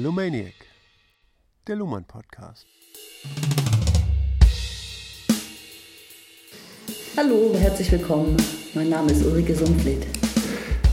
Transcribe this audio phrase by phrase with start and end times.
[0.00, 0.54] Lumaniac,
[1.66, 2.68] der Luhmann Podcast.
[7.16, 8.36] Hallo, herzlich willkommen.
[8.74, 10.06] Mein Name ist Ulrike Sundfleet.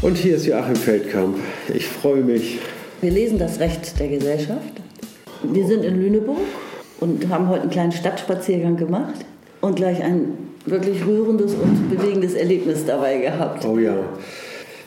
[0.02, 1.38] Und hier ist Joachim Feldkamp.
[1.72, 2.58] Ich freue mich.
[3.02, 4.82] Wir lesen das Recht der Gesellschaft.
[5.44, 6.40] Wir sind in Lüneburg
[7.00, 9.24] und haben heute einen kleinen Stadtspaziergang gemacht
[9.62, 13.66] und gleich ein wirklich rührendes und bewegendes Erlebnis dabei gehabt.
[13.66, 14.04] Oh ja.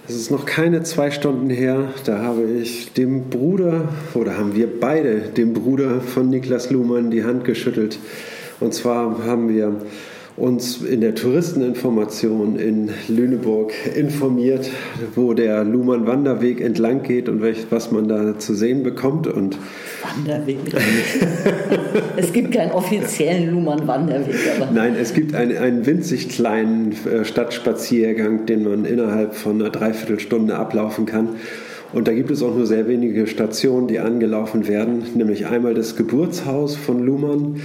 [0.09, 4.67] Es ist noch keine zwei Stunden her, da habe ich dem Bruder, oder haben wir
[4.81, 7.99] beide dem Bruder von Niklas Luhmann die Hand geschüttelt.
[8.59, 9.83] Und zwar haben wir
[10.39, 14.71] uns in der Touristeninformation in Lüneburg informiert,
[15.15, 19.27] wo der Luhmann-Wanderweg entlang geht und was man da zu sehen bekommt.
[19.27, 19.59] Und
[20.03, 20.59] Wanderweg.
[22.17, 24.35] es gibt keinen offiziellen Luhmann-Wanderweg.
[24.73, 30.57] Nein, es gibt einen, einen winzig kleinen äh, Stadtspaziergang, den man innerhalb von einer Dreiviertelstunde
[30.57, 31.31] ablaufen kann.
[31.93, 35.97] Und da gibt es auch nur sehr wenige Stationen, die angelaufen werden, nämlich einmal das
[35.97, 37.63] Geburtshaus von Luhmann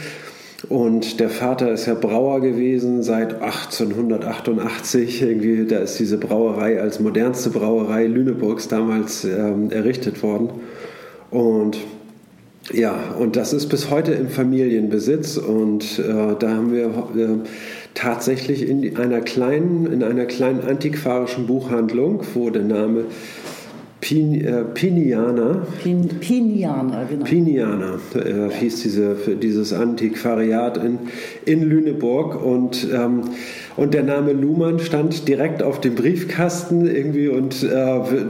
[0.69, 5.21] und der Vater ist ja Brauer gewesen seit 1888.
[5.21, 10.49] Irgendwie, da ist diese Brauerei als modernste Brauerei Lüneburgs damals ähm, errichtet worden.
[11.31, 11.77] Und
[12.71, 15.37] ja, und das ist bis heute im Familienbesitz.
[15.37, 17.27] Und äh, da haben wir äh,
[17.93, 23.05] tatsächlich in einer kleinen, in einer kleinen antiquarischen Buchhandlung, wo der Name
[24.03, 25.65] Pin, äh, Piniana.
[25.81, 27.23] Pin, Piniana, genau.
[27.23, 30.99] Piniana äh, hieß diese, dieses Antiquariat in,
[31.45, 32.43] in Lüneburg.
[32.43, 33.29] Und ähm,
[33.75, 37.67] und der Name Luhmann stand direkt auf dem Briefkasten irgendwie und äh,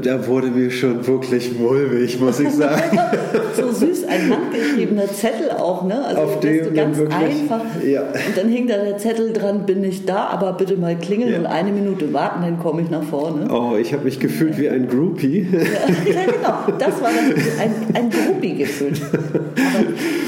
[0.02, 2.98] da wurde mir schon wirklich mulmig, muss ich sagen.
[3.56, 6.06] so süß, ein handgeschriebener Zettel auch, ne?
[6.06, 7.62] Also auf dem ganz wirklich, einfach.
[7.86, 8.02] Ja.
[8.02, 11.40] Und dann hing da der Zettel dran, bin ich da, aber bitte mal klingeln ja.
[11.40, 13.48] und eine Minute warten, dann komme ich nach vorne.
[13.52, 15.48] Oh, ich habe mich gefühlt wie ein Groupie.
[15.52, 15.60] Ja,
[16.06, 19.02] genau, das war ein, ein Groupie gefühlt.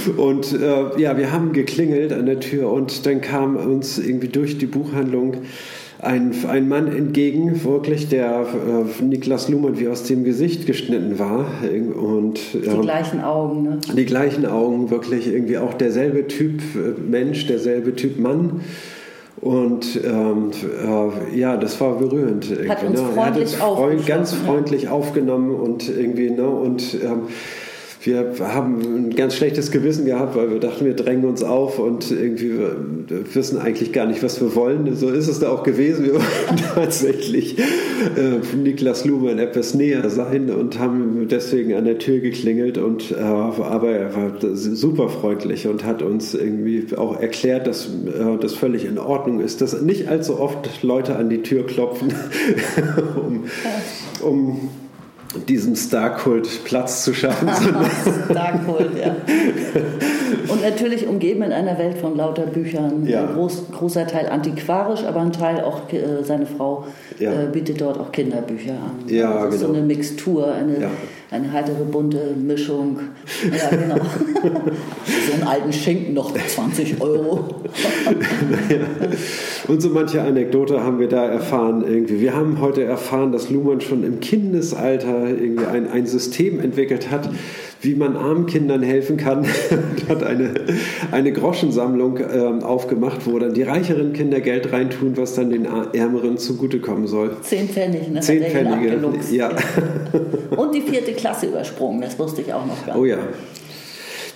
[0.08, 4.58] und äh, ja, wir haben geklingelt an der Tür und dann kam uns irgendwie durch
[4.58, 5.38] die Buchhandlung
[6.00, 11.46] ein, ein Mann entgegen, wirklich, der äh, Niklas Luhmann wie aus dem Gesicht geschnitten war.
[11.64, 13.80] Und, äh, die gleichen Augen, ne?
[13.96, 18.62] Die gleichen Augen, wirklich irgendwie auch derselbe Typ äh, Mensch, derselbe Typ Mann.
[19.42, 20.52] Und ähm,
[20.84, 22.50] äh, ja, das war berührend.
[22.68, 23.08] Hat uns ne?
[23.16, 26.48] Er hat uns freund, ganz freundlich aufgenommen und irgendwie, ne?
[26.48, 27.24] Und ähm,
[28.06, 32.12] wir haben ein ganz schlechtes Gewissen gehabt, weil wir dachten, wir drängen uns auf und
[32.12, 32.54] irgendwie
[33.34, 34.96] wissen eigentlich gar nicht, was wir wollen.
[34.96, 36.06] So ist es da auch gewesen.
[36.06, 42.20] Wir wollten tatsächlich äh, Niklas Luhmann etwas näher sein und haben deswegen an der Tür
[42.20, 42.78] geklingelt.
[42.78, 48.38] Und, äh, aber er war super freundlich und hat uns irgendwie auch erklärt, dass äh,
[48.40, 52.14] das völlig in Ordnung ist, dass nicht allzu oft Leute an die Tür klopfen,
[53.16, 53.46] um,
[54.22, 54.70] um
[55.38, 57.50] diesem Starkult Platz zu schaffen.
[58.30, 59.16] Starkult, ja.
[60.48, 63.06] Und natürlich umgeben in einer Welt von lauter Büchern.
[63.08, 63.28] Ja.
[63.28, 66.86] Ein groß, großer Teil antiquarisch, aber ein Teil auch, äh, seine Frau
[67.20, 67.32] ja.
[67.32, 69.08] äh, bietet dort auch Kinderbücher an.
[69.08, 69.74] Ja, das ist genau.
[69.74, 70.90] so eine Mixtur, eine, ja.
[71.32, 73.00] eine heitere, bunte Mischung.
[73.44, 73.96] Ja, genau.
[74.46, 77.64] so einen alten Schinken noch 20 Euro.
[79.68, 82.22] Und so manche Anekdote haben wir da erfahren irgendwie.
[82.22, 87.30] Wir haben heute erfahren, dass Luhmann schon im Kindesalter irgendwie ein, ein System entwickelt hat,
[87.82, 89.46] wie man armen Kindern helfen kann.
[90.10, 90.54] hat eine,
[91.12, 96.38] eine Groschensammlung ähm, aufgemacht, wo dann die reicheren Kinder Geld reintun, was dann den Ärmeren
[96.38, 97.38] zugutekommen soll.
[97.42, 98.22] Zehn Pfennig, ne?
[98.22, 99.00] Zehn Pfennige,
[99.32, 99.52] ja.
[100.56, 103.02] Und die vierte Klasse übersprungen, das wusste ich auch noch gar nicht.
[103.02, 103.20] Oh ja.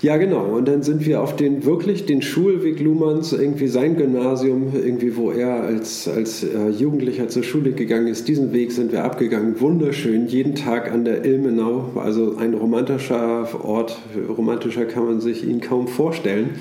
[0.02, 0.46] Ja, genau.
[0.46, 5.30] Und dann sind wir auf den wirklich den Schulweg Luhmanns, irgendwie sein Gymnasium, irgendwie wo
[5.30, 8.30] er als, als äh, Jugendlicher zur Schule gegangen ist.
[8.30, 9.60] Diesen Weg sind wir abgegangen.
[9.60, 10.28] Wunderschön.
[10.28, 11.92] Jeden Tag an der Ilmenau.
[11.96, 14.00] Also ein romantischer Ort.
[14.30, 16.52] Romantischer kann man sich ihn kaum vorstellen.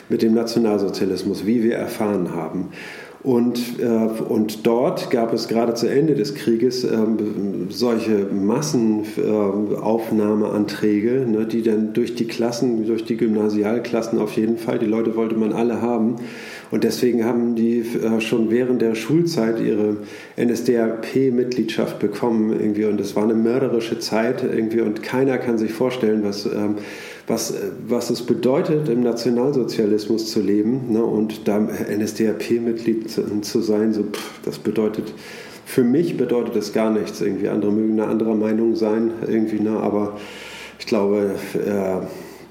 [0.09, 2.69] mit dem Nationalsozialismus, wie wir erfahren haben.
[3.27, 6.97] Und, äh, und dort gab es gerade zu Ende des Krieges äh,
[7.67, 14.79] solche Massenaufnahmeanträge, äh, ne, die dann durch die Klassen, durch die Gymnasialklassen auf jeden Fall,
[14.79, 16.15] die Leute wollte man alle haben.
[16.71, 19.97] Und deswegen haben die äh, schon während der Schulzeit ihre
[20.37, 22.85] NSDAP-Mitgliedschaft bekommen irgendwie.
[22.85, 26.75] Und es war eine mörderische Zeit irgendwie und keiner kann sich vorstellen, was ähm,
[27.27, 27.53] was,
[27.85, 34.03] was es bedeutet, im Nationalsozialismus zu leben ne, und da NSDAP-Mitglied zu, zu, sein, so,
[34.03, 35.13] pff, das bedeutet,
[35.65, 37.19] für mich bedeutet das gar nichts.
[37.19, 40.17] Irgendwie andere mögen eine andere Meinung sein, irgendwie, ne, aber
[40.79, 42.05] ich glaube, äh,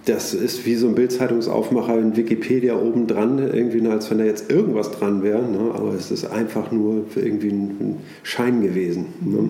[0.04, 4.24] das ist wie so ein Bildzeitungsaufmacher in Wikipedia oben dran, irgendwie, ne, als wenn da
[4.24, 5.42] jetzt irgendwas dran wäre.
[5.42, 5.72] Ne?
[5.74, 9.06] Aber es ist einfach nur irgendwie ein Schein gewesen.
[9.24, 9.48] Ne?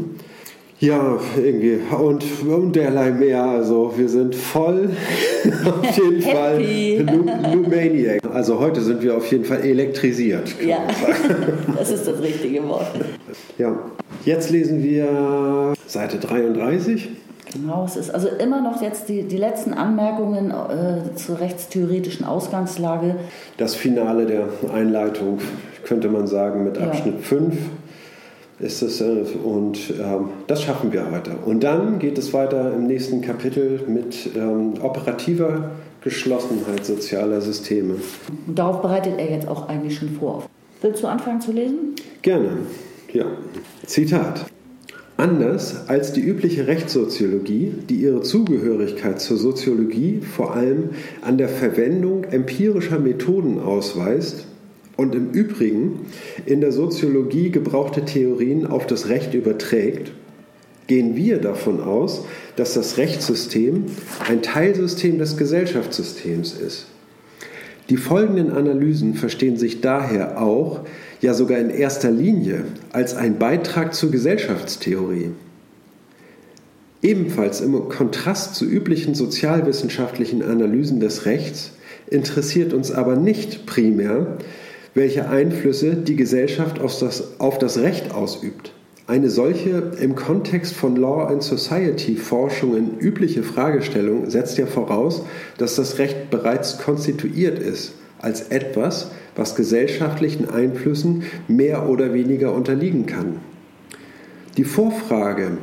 [0.79, 1.79] Ja, irgendwie.
[1.95, 3.43] Und, und derlei mehr.
[3.43, 4.91] Also wir sind voll
[5.65, 6.63] auf jeden Fall
[7.53, 8.21] Lumaniac.
[8.33, 10.55] Also heute sind wir auf jeden Fall elektrisiert.
[10.63, 10.81] Ja,
[11.79, 12.89] das ist das richtige Wort.
[13.57, 13.75] Ja,
[14.27, 17.09] jetzt lesen wir Seite 33.
[17.53, 23.15] Genau, es ist also immer noch jetzt die, die letzten Anmerkungen äh, zur rechtstheoretischen Ausgangslage.
[23.57, 25.39] Das Finale der Einleitung
[25.85, 27.23] könnte man sagen mit Abschnitt ja.
[27.23, 27.57] 5
[28.59, 31.33] ist es, äh, und ähm, das schaffen wir heute.
[31.45, 35.71] Und dann geht es weiter im nächsten Kapitel mit ähm, operativer
[36.01, 37.97] Geschlossenheit sozialer Systeme.
[38.47, 40.45] Und darauf bereitet er jetzt auch eigentlich schon vor.
[40.81, 41.95] Willst du anfangen zu lesen?
[42.23, 42.51] Gerne,
[43.13, 43.27] ja.
[43.85, 44.47] Zitat.
[45.17, 50.91] Anders als die übliche Rechtssoziologie, die ihre Zugehörigkeit zur Soziologie vor allem
[51.23, 54.47] an der Verwendung empirischer Methoden ausweist,
[54.97, 56.07] und im Übrigen
[56.47, 60.13] in der Soziologie gebrauchte Theorien auf das Recht überträgt,
[60.87, 62.25] gehen wir davon aus,
[62.57, 63.87] dass das Rechtssystem
[64.29, 66.87] ein Teilsystem des Gesellschaftssystems ist.
[67.89, 70.81] Die folgenden Analysen verstehen sich daher auch,
[71.21, 75.31] ja sogar in erster Linie, als ein Beitrag zur Gesellschaftstheorie.
[77.03, 81.73] Ebenfalls im Kontrast zu üblichen sozialwissenschaftlichen Analysen des Rechts
[82.09, 84.39] interessiert uns aber nicht primär,
[84.97, 88.73] welche Einflüsse die Gesellschaft auf das, auf das Recht ausübt.
[89.07, 95.23] Eine solche im Kontext von Law and Society Forschungen übliche Fragestellung setzt ja voraus,
[95.59, 103.05] dass das Recht bereits konstituiert ist als etwas, was gesellschaftlichen Einflüssen mehr oder weniger unterliegen
[103.05, 103.37] kann.
[104.57, 105.59] Die Vorfrage,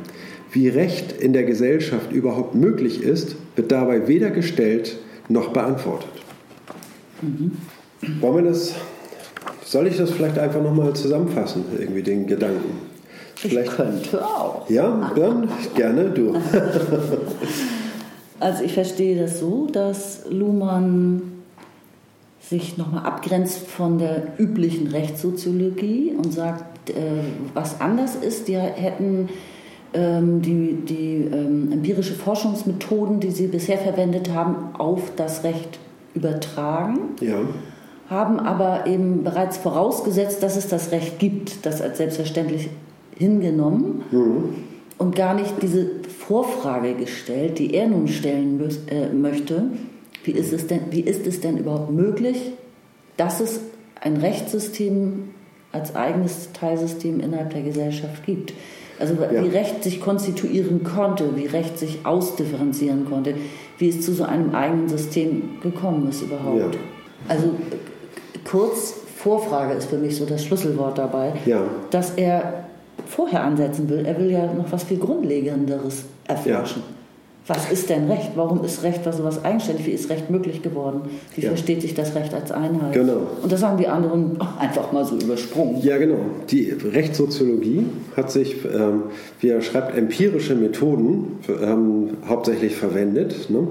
[0.52, 4.96] wie Recht in der Gesellschaft überhaupt möglich ist, wird dabei weder gestellt
[5.28, 6.12] noch beantwortet.
[7.20, 7.52] Mhm.
[8.20, 8.76] Wollen wir das
[9.64, 12.78] soll ich das vielleicht einfach nochmal zusammenfassen, irgendwie den Gedanken?
[13.36, 14.68] Vielleicht, ich könnte auch.
[14.70, 16.34] Ja, dann gerne du.
[18.40, 21.22] also ich verstehe das so, dass Luhmann
[22.40, 26.94] sich nochmal abgrenzt von der üblichen Rechtssoziologie und sagt, äh,
[27.54, 29.30] was anders ist, die hätten
[29.94, 35.78] ähm, die, die ähm, empirische Forschungsmethoden, die sie bisher verwendet haben, auf das Recht
[36.14, 36.98] übertragen.
[37.20, 37.38] Ja
[38.08, 42.68] haben aber eben bereits vorausgesetzt, dass es das Recht gibt, das als selbstverständlich
[43.16, 44.44] hingenommen mhm.
[44.98, 45.86] und gar nicht diese
[46.18, 49.64] Vorfrage gestellt, die er nun stellen äh, möchte.
[50.24, 52.52] Wie ist, es denn, wie ist es denn überhaupt möglich,
[53.16, 53.60] dass es
[54.00, 55.30] ein Rechtssystem
[55.72, 58.52] als eigenes Teilsystem innerhalb der Gesellschaft gibt?
[58.98, 59.42] Also ja.
[59.42, 63.34] wie Recht sich konstituieren konnte, wie Recht sich ausdifferenzieren konnte,
[63.78, 66.74] wie es zu so einem eigenen System gekommen ist überhaupt.
[66.74, 66.80] Ja.
[67.28, 67.50] Also
[68.44, 71.62] kurz Vorfrage ist für mich so das Schlüsselwort dabei, ja.
[71.90, 72.64] dass er
[73.06, 74.04] vorher ansetzen will.
[74.04, 76.82] Er will ja noch was viel Grundlegenderes erforschen.
[76.86, 76.94] Ja.
[77.46, 78.30] Was ist denn Recht?
[78.36, 79.86] Warum ist Recht was sowas eigenständig?
[79.86, 81.02] Wie ist Recht möglich geworden?
[81.34, 81.48] Wie ja.
[81.48, 82.94] versteht sich das Recht als Einheit?
[82.94, 83.26] Genau.
[83.42, 85.82] Und das haben die anderen einfach mal so übersprungen.
[85.82, 86.20] Ja, genau.
[86.50, 87.84] Die Rechtssoziologie
[88.16, 89.04] hat sich, ähm,
[89.40, 93.50] wie er schreibt, empirische Methoden ähm, hauptsächlich verwendet.
[93.50, 93.68] Ne?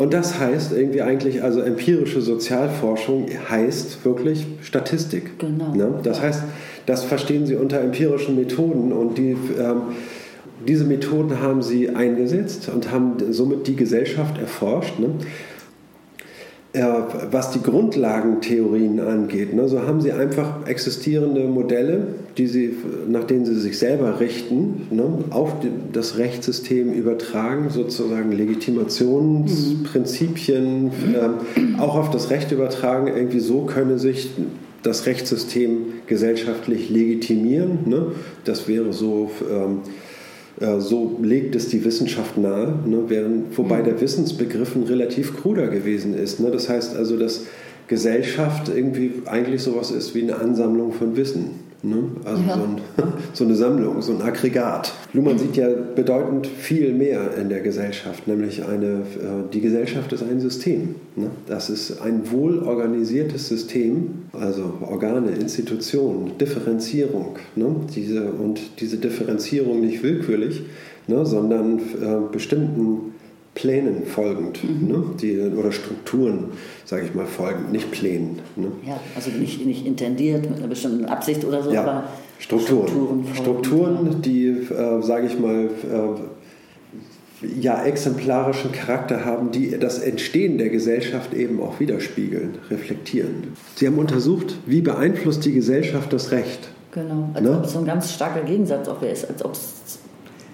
[0.00, 5.38] Und das heißt irgendwie eigentlich, also empirische Sozialforschung heißt wirklich Statistik.
[5.38, 5.74] Genau.
[5.74, 6.00] Ne?
[6.02, 6.42] Das heißt,
[6.86, 9.82] das verstehen Sie unter empirischen Methoden und die, ähm,
[10.66, 14.98] diese Methoden haben Sie eingesetzt und haben somit die Gesellschaft erforscht.
[14.98, 15.08] Ne?
[16.72, 16.84] Äh,
[17.32, 22.06] was die Grundlagentheorien angeht, ne, so haben sie einfach existierende Modelle,
[22.38, 22.76] die sie,
[23.08, 25.56] nach denen sie sich selber richten, ne, auf
[25.92, 31.14] das Rechtssystem übertragen, sozusagen Legitimationsprinzipien, mhm.
[31.14, 31.30] äh,
[31.80, 33.08] auch auf das Recht übertragen.
[33.08, 34.30] Irgendwie so könne sich
[34.84, 37.80] das Rechtssystem gesellschaftlich legitimieren.
[37.86, 38.12] Ne?
[38.44, 39.32] Das wäre so.
[39.50, 39.88] Ähm, äh,
[40.78, 43.84] so legt es die Wissenschaft nahe, ne, während, wobei mhm.
[43.84, 46.38] der Wissensbegriff ein relativ kruder gewesen ist.
[46.40, 46.50] Ne?
[46.50, 47.46] Das heißt also, dass
[47.88, 51.69] Gesellschaft irgendwie eigentlich sowas ist wie eine Ansammlung von Wissen.
[51.82, 51.96] Ne?
[52.24, 52.56] Also ja.
[52.56, 52.80] so, ein,
[53.32, 54.92] so, eine Sammlung, so ein Aggregat.
[55.14, 60.22] Luhmann sieht ja bedeutend viel mehr in der Gesellschaft, nämlich eine, äh, die Gesellschaft ist
[60.22, 60.96] ein System.
[61.16, 61.30] Ne?
[61.46, 67.36] Das ist ein wohlorganisiertes System, also Organe, Institutionen, Differenzierung.
[67.56, 67.74] Ne?
[67.94, 70.62] Diese, und diese Differenzierung nicht willkürlich,
[71.06, 71.24] ne?
[71.24, 73.09] sondern äh, bestimmten
[73.60, 74.88] Plänen folgend mhm.
[74.88, 75.04] ne?
[75.20, 76.52] die, oder Strukturen,
[76.86, 78.38] sage ich mal, folgend, nicht Plänen.
[78.56, 78.72] Ne?
[78.86, 82.04] Ja, also nicht, nicht intendiert mit einer bestimmten Absicht oder so, ja, aber
[82.38, 82.88] Strukturen.
[82.88, 84.18] Strukturen, Strukturen ja.
[84.18, 91.34] die, äh, sage ich mal, äh, ja, exemplarischen Charakter haben, die das Entstehen der Gesellschaft
[91.34, 93.48] eben auch widerspiegeln, reflektieren.
[93.76, 96.70] Sie haben untersucht, wie beeinflusst die Gesellschaft das Recht.
[96.92, 97.58] Genau, als ne?
[97.58, 100.00] ob es so ein ganz starker Gegensatz auch wäre, als ob es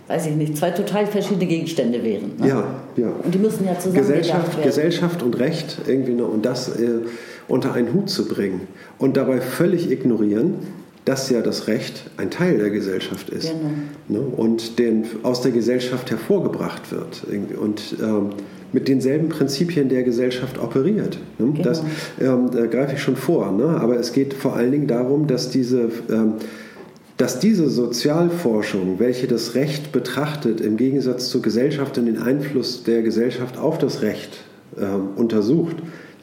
[0.08, 2.32] weiß ich nicht, zwei total verschiedene Gegenstände wären.
[2.38, 2.48] Ne?
[2.48, 2.64] Ja,
[2.96, 3.08] ja.
[3.22, 7.00] Und die müssen ja zusammen Gesellschaft, Gesellschaft und Recht irgendwie noch, und das äh,
[7.48, 8.62] unter einen Hut zu bringen
[8.98, 10.54] und dabei völlig ignorieren,
[11.04, 13.52] dass ja das Recht ein Teil der Gesellschaft ist
[14.08, 14.20] genau.
[14.24, 14.26] ne?
[14.36, 18.30] und den aus der Gesellschaft hervorgebracht wird irgendwie, und ähm,
[18.72, 21.18] mit denselben Prinzipien der Gesellschaft operiert.
[21.38, 21.52] Ne?
[21.52, 21.62] Genau.
[21.62, 21.82] Das
[22.20, 23.80] ähm, da greife ich schon vor, ne?
[23.80, 26.34] aber es geht vor allen Dingen darum, dass diese ähm,
[27.16, 33.02] dass diese Sozialforschung, welche das Recht betrachtet, im Gegensatz zur Gesellschaft und den Einfluss der
[33.02, 34.38] Gesellschaft auf das Recht
[34.76, 34.84] äh,
[35.18, 35.76] untersucht,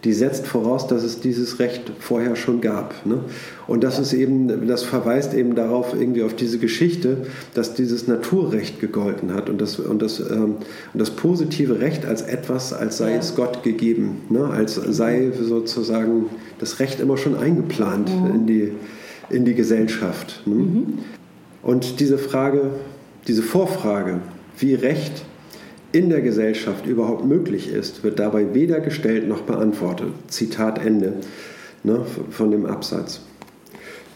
[0.04, 3.06] die setzt voraus, dass es dieses Recht vorher schon gab.
[3.06, 3.20] Ne?
[3.68, 7.18] Und das ist eben, das verweist eben darauf, irgendwie auf diese Geschichte,
[7.54, 10.58] dass dieses Naturrecht gegolten hat und das, und das, ähm,
[10.94, 14.46] und das positive Recht als etwas, als sei es Gott gegeben, ne?
[14.46, 16.26] als sei sozusagen
[16.60, 18.36] das Recht immer schon eingeplant mhm.
[18.36, 18.72] in die
[19.34, 20.44] in die Gesellschaft.
[20.46, 20.56] Ne?
[20.56, 21.00] Mhm.
[21.62, 22.72] Und diese Frage,
[23.28, 24.20] diese Vorfrage,
[24.58, 25.26] wie Recht
[25.92, 30.10] in der Gesellschaft überhaupt möglich ist, wird dabei weder gestellt noch beantwortet.
[30.28, 31.14] Zitat Ende
[31.84, 33.22] ne, von dem Absatz.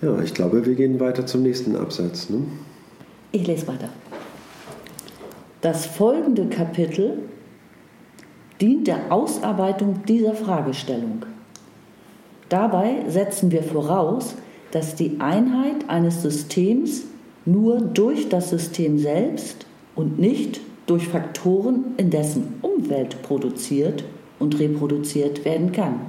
[0.01, 2.29] Ja, ich glaube, wir gehen weiter zum nächsten Absatz.
[2.29, 2.41] Ne?
[3.31, 3.89] Ich lese weiter.
[5.61, 7.19] Das folgende Kapitel
[8.61, 11.25] dient der Ausarbeitung dieser Fragestellung.
[12.49, 14.35] Dabei setzen wir voraus,
[14.77, 17.05] dass die Einheit eines Systems
[17.47, 19.65] nur durch das System selbst
[19.95, 24.03] und nicht durch Faktoren in dessen Umwelt produziert
[24.37, 26.01] und reproduziert werden kann.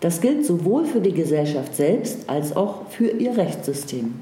[0.00, 4.12] Das gilt sowohl für die Gesellschaft selbst als auch für ihr Rechtssystem.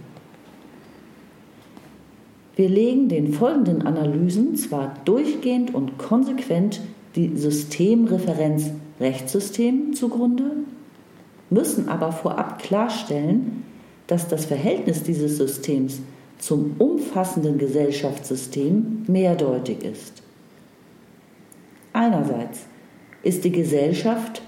[2.54, 6.80] Wir legen den folgenden Analysen zwar durchgehend und konsequent
[7.16, 8.70] die Systemreferenz
[9.00, 10.58] Rechtssystem zugrunde,
[11.54, 13.64] müssen aber vorab klarstellen,
[14.06, 16.00] dass das Verhältnis dieses Systems
[16.38, 20.22] zum umfassenden Gesellschaftssystem mehrdeutig ist.
[21.94, 22.66] Einerseits
[23.22, 24.42] ist die Gesellschaft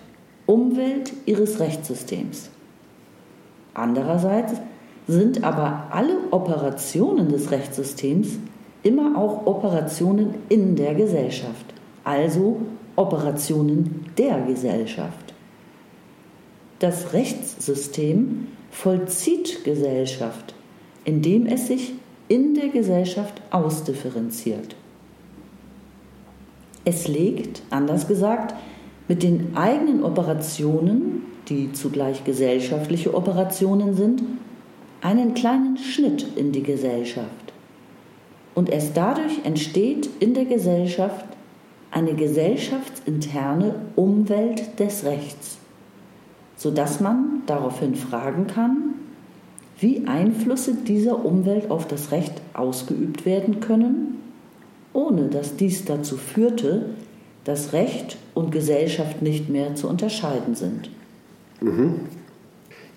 [0.45, 2.51] Umwelt ihres Rechtssystems.
[3.75, 4.53] Andererseits
[5.09, 8.39] sind aber alle Operationen des Rechtssystems
[8.83, 11.67] immer auch Operationen in der Gesellschaft,
[12.05, 12.61] also
[12.95, 15.36] Operationen der Gesellschaft.
[16.79, 20.55] Das Rechtssystem vollzieht Gesellschaft,
[21.07, 21.95] indem es sich
[22.29, 24.77] in der Gesellschaft ausdifferenziert.
[26.85, 28.55] Es legt, anders gesagt,
[29.09, 34.23] mit den eigenen Operationen, die zugleich gesellschaftliche Operationen sind,
[35.01, 37.55] einen kleinen Schnitt in die Gesellschaft.
[38.55, 41.25] Und erst dadurch entsteht in der Gesellschaft
[41.91, 45.59] eine gesellschaftsinterne Umwelt des Rechts
[46.57, 48.95] sodass man daraufhin fragen kann,
[49.79, 54.23] wie Einflüsse dieser Umwelt auf das Recht ausgeübt werden können,
[54.93, 56.87] ohne dass dies dazu führte,
[57.45, 60.91] dass Recht und Gesellschaft nicht mehr zu unterscheiden sind.
[61.61, 62.01] Mhm.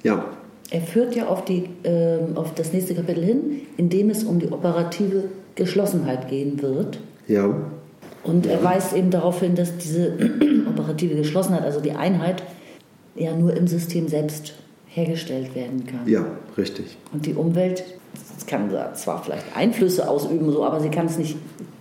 [0.04, 0.26] Ja.
[0.72, 4.40] Er führt ja auf, die, äh, auf das nächste Kapitel hin, in dem es um
[4.40, 5.26] die operative
[5.56, 7.00] Geschlossenheit gehen wird.
[7.28, 7.54] Ja.
[8.24, 10.14] Und er weist eben darauf hin, dass diese
[10.70, 12.44] operative Geschlossenheit, also die Einheit,
[13.16, 14.54] ja nur im System selbst
[14.88, 16.08] hergestellt werden kann.
[16.08, 16.26] Ja,
[16.58, 16.98] richtig.
[17.14, 17.84] Und die Umwelt
[18.48, 21.38] kann zwar vielleicht Einflüsse ausüben, so, aber sie kann es nicht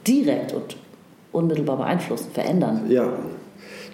[0.07, 0.77] direkt und
[1.33, 2.83] unmittelbar beeinflussen, verändern.
[2.89, 3.13] Ja.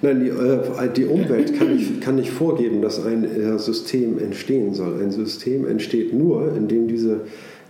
[0.02, 4.74] Nein, die, äh, die Umwelt kann nicht, kann nicht vorgeben, dass ein äh, System entstehen
[4.74, 5.00] soll.
[5.00, 7.22] Ein System entsteht nur, indem diese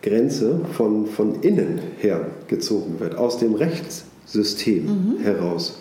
[0.02, 5.22] Grenze von, von innen her gezogen wird, aus dem Rechtssystem mhm.
[5.22, 5.80] heraus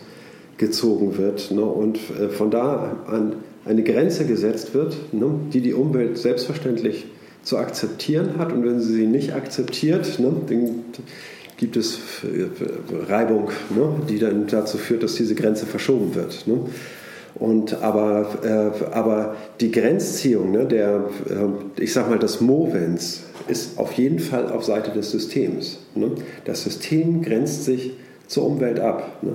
[0.58, 5.74] gezogen wird ne, und äh, von da an eine Grenze gesetzt wird, ne, die die
[5.74, 7.06] Umwelt selbstverständlich
[7.44, 8.52] zu akzeptieren hat.
[8.52, 10.86] Und wenn sie sie nicht akzeptiert, ne, dann
[11.58, 12.48] gibt es äh,
[13.10, 16.48] Reibung, ne, die dann dazu führt, dass diese Grenze verschoben wird.
[16.48, 16.60] Ne.
[17.36, 23.78] Und aber, äh, aber die Grenzziehung, ne, der, äh, ich sag mal, des Movens ist
[23.78, 25.80] auf jeden Fall auf Seite des Systems.
[25.96, 26.12] Ne.
[26.46, 27.94] Das System grenzt sich
[28.28, 29.24] zur Umwelt ab.
[29.24, 29.32] Ne.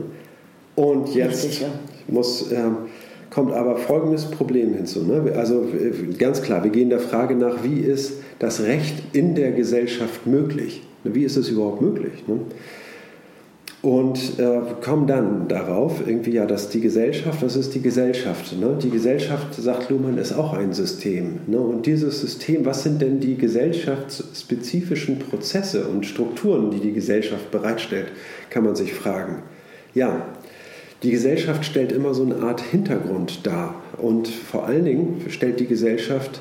[0.76, 1.68] Und jetzt Richtig, ja.
[2.06, 2.62] muss, äh,
[3.30, 5.04] kommt aber folgendes Problem hinzu.
[5.04, 5.32] Ne?
[5.36, 9.52] Also äh, ganz klar, wir gehen der Frage nach, wie ist das Recht in der
[9.52, 10.82] Gesellschaft möglich?
[11.04, 12.24] Wie ist es überhaupt möglich?
[12.26, 12.40] Ne?
[13.80, 18.58] Und äh, kommen dann darauf, irgendwie ja, dass die Gesellschaft, was ist die Gesellschaft?
[18.58, 18.76] Ne?
[18.82, 21.40] Die Gesellschaft, sagt Luhmann, ist auch ein System.
[21.46, 21.60] Ne?
[21.60, 28.08] Und dieses System, was sind denn die gesellschaftsspezifischen Prozesse und Strukturen, die die Gesellschaft bereitstellt,
[28.50, 29.44] kann man sich fragen.
[29.94, 30.26] Ja,
[31.02, 35.66] die Gesellschaft stellt immer so eine Art Hintergrund dar und vor allen Dingen stellt die
[35.66, 36.40] Gesellschaft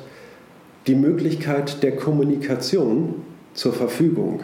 [0.87, 3.15] die Möglichkeit der Kommunikation
[3.53, 4.39] zur Verfügung.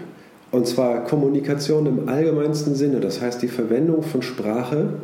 [0.51, 4.99] Und zwar Kommunikation im allgemeinsten Sinne, das heißt die Verwendung von Sprache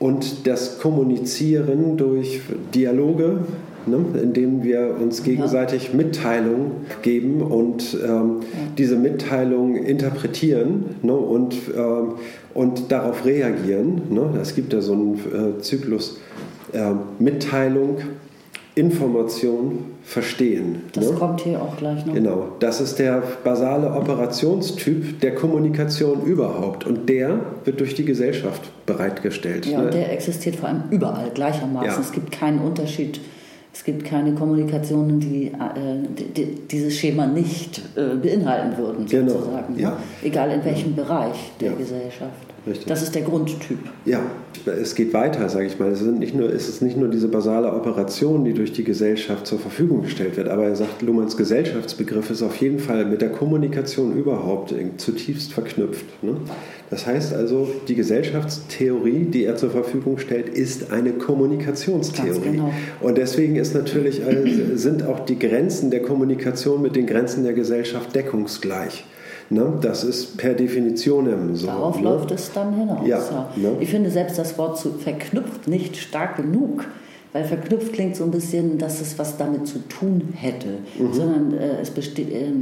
[0.00, 2.40] und das Kommunizieren durch
[2.74, 3.38] Dialoge,
[3.86, 5.94] ne, indem wir uns gegenseitig ja.
[5.94, 6.72] Mitteilungen
[7.02, 8.58] geben und ähm, ja.
[8.78, 12.14] diese Mitteilungen interpretieren ne, und, ähm,
[12.54, 14.02] und darauf reagieren.
[14.10, 14.38] Ne.
[14.40, 16.18] Es gibt ja so einen äh, Zyklus
[16.72, 17.98] äh, Mitteilung,
[18.74, 20.82] Information, Verstehen.
[20.92, 21.16] Das ne?
[21.16, 22.12] kommt hier auch gleich noch.
[22.12, 28.70] Genau, das ist der basale Operationstyp der Kommunikation überhaupt und der wird durch die Gesellschaft
[28.84, 29.64] bereitgestellt.
[29.64, 29.84] Ja, ne?
[29.86, 31.88] und der existiert vor allem überall gleichermaßen.
[31.88, 31.98] Ja.
[31.98, 33.18] Es gibt keinen Unterschied
[33.74, 35.52] es gibt keine Kommunikationen, die, äh,
[36.16, 39.32] die, die dieses Schema nicht äh, beinhalten würden, genau.
[39.32, 39.76] sozusagen.
[39.76, 39.96] Ja.
[40.22, 41.02] Egal in welchem ja.
[41.02, 41.76] Bereich der ja.
[41.76, 42.54] Gesellschaft.
[42.66, 42.86] Richtig.
[42.86, 43.78] Das ist der Grundtyp.
[44.06, 44.20] Ja,
[44.64, 45.90] es geht weiter, sage ich mal.
[45.90, 49.46] Es, sind nicht nur, es ist nicht nur diese basale Operation, die durch die Gesellschaft
[49.46, 53.30] zur Verfügung gestellt wird, aber er sagt, Luhmanns Gesellschaftsbegriff ist auf jeden Fall mit der
[53.30, 56.06] Kommunikation überhaupt zutiefst verknüpft.
[56.22, 56.36] Ne?
[56.94, 62.52] Das heißt also, die Gesellschaftstheorie, die er zur Verfügung stellt, ist eine Kommunikationstheorie.
[62.52, 62.72] Genau.
[63.00, 67.52] Und deswegen ist natürlich, äh, sind auch die Grenzen der Kommunikation mit den Grenzen der
[67.52, 69.04] Gesellschaft deckungsgleich.
[69.50, 69.72] Ne?
[69.80, 71.66] Das ist per Definition so.
[71.66, 72.04] Darauf ne?
[72.04, 73.08] läuft es dann hinaus.
[73.08, 73.50] Ja, ja.
[73.56, 73.72] Ne?
[73.80, 76.84] Ich finde selbst das Wort zu verknüpft nicht stark genug.
[77.34, 81.12] Weil verknüpft klingt so ein bisschen, dass es was damit zu tun hätte, mhm.
[81.12, 82.52] sondern äh, es besteht, äh,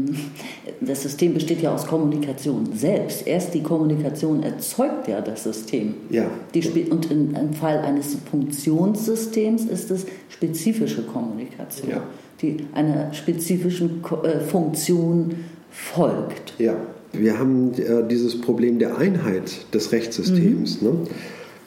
[0.81, 3.27] das System besteht ja aus Kommunikation selbst.
[3.27, 5.97] Erst die Kommunikation erzeugt ja das System.
[6.09, 6.25] Ja.
[6.55, 12.03] Die, und in, im Fall eines Funktionssystems ist es spezifische Kommunikation, ja.
[12.41, 15.35] die einer spezifischen äh, Funktion
[15.71, 16.55] folgt.
[16.59, 16.77] Ja,
[17.13, 20.81] wir haben äh, dieses Problem der Einheit des Rechtssystems.
[20.81, 20.89] Mhm.
[20.89, 20.95] Ne?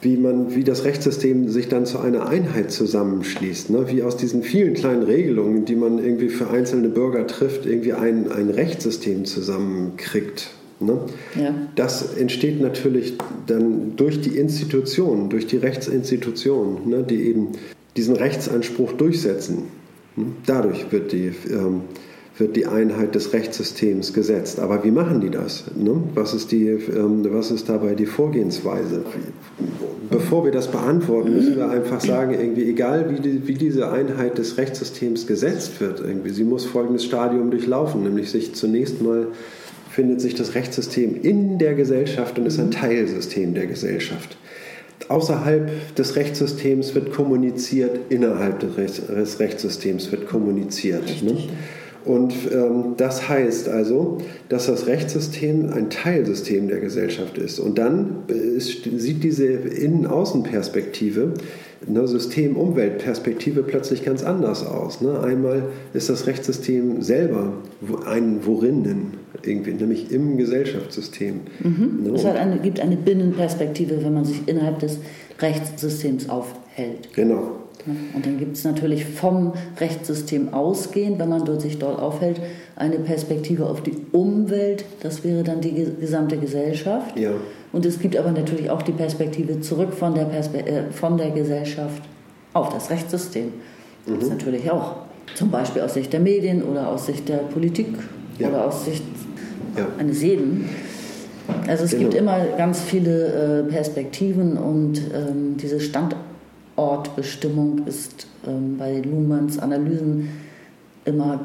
[0.05, 3.71] Wie, man, wie das Rechtssystem sich dann zu einer Einheit zusammenschließt.
[3.71, 3.87] Ne?
[3.89, 8.31] Wie aus diesen vielen kleinen Regelungen, die man irgendwie für einzelne Bürger trifft, irgendwie ein,
[8.31, 10.51] ein Rechtssystem zusammenkriegt.
[10.79, 10.99] Ne?
[11.35, 11.55] Ja.
[11.75, 17.01] Das entsteht natürlich dann durch die Institutionen, durch die Rechtsinstitutionen, ne?
[17.01, 17.53] die eben
[17.97, 19.63] diesen Rechtsanspruch durchsetzen.
[20.15, 20.33] Hm?
[20.45, 21.81] Dadurch wird die ähm,
[22.37, 24.59] wird die Einheit des Rechtssystems gesetzt.
[24.59, 25.65] Aber wie machen die das?
[25.75, 26.03] Ne?
[26.13, 29.05] Was, ist die, ähm, was ist dabei die Vorgehensweise?
[30.09, 34.37] Bevor wir das beantworten, müssen wir einfach sagen, irgendwie egal wie, die, wie diese Einheit
[34.37, 39.27] des Rechtssystems gesetzt wird, irgendwie, sie muss folgendes Stadium durchlaufen, nämlich sich zunächst mal
[39.89, 44.37] findet sich das Rechtssystem in der Gesellschaft und ist ein Teilsystem der Gesellschaft.
[45.07, 51.23] Außerhalb des Rechtssystems wird kommuniziert, innerhalb des Rechtssystems wird kommuniziert.
[51.23, 51.37] Ne?
[52.05, 57.59] Und ähm, das heißt also, dass das Rechtssystem ein Teilsystem der Gesellschaft ist.
[57.59, 61.33] Und dann ist, sieht diese Innen-Außen-Perspektive,
[61.87, 65.01] eine System-Umwelt-Perspektive plötzlich ganz anders aus.
[65.01, 65.19] Ne?
[65.19, 65.63] Einmal
[65.93, 67.53] ist das Rechtssystem selber
[68.05, 69.13] ein Worinnen,
[69.43, 71.41] irgendwie, nämlich im Gesellschaftssystem.
[71.63, 72.03] Mhm.
[72.03, 72.11] Ne?
[72.15, 74.99] Es eine, gibt eine Binnenperspektive, wenn man sich innerhalb des
[75.39, 77.13] Rechtssystems aufhält.
[77.13, 77.64] Genau.
[77.85, 82.39] Und dann gibt es natürlich vom Rechtssystem ausgehend, wenn man dort sich dort aufhält,
[82.75, 87.17] eine Perspektive auf die Umwelt, das wäre dann die gesamte Gesellschaft.
[87.17, 87.31] Ja.
[87.71, 91.31] Und es gibt aber natürlich auch die Perspektive zurück von der, Perspe äh, von der
[91.31, 92.01] Gesellschaft
[92.53, 93.45] auf das Rechtssystem.
[94.05, 94.13] Mhm.
[94.13, 94.95] Das ist natürlich auch.
[95.35, 97.87] Zum Beispiel aus Sicht der Medien oder aus Sicht der Politik
[98.39, 98.49] ja.
[98.49, 99.03] oder aus Sicht
[99.75, 99.87] ja.
[99.97, 100.69] eines jeden
[101.67, 102.03] also es genau.
[102.03, 105.79] gibt immer ganz viele äh, Perspektiven und ähm, diese
[106.75, 110.29] Standortbestimmung ist ähm, bei Luhmanns Analysen
[111.05, 111.39] immer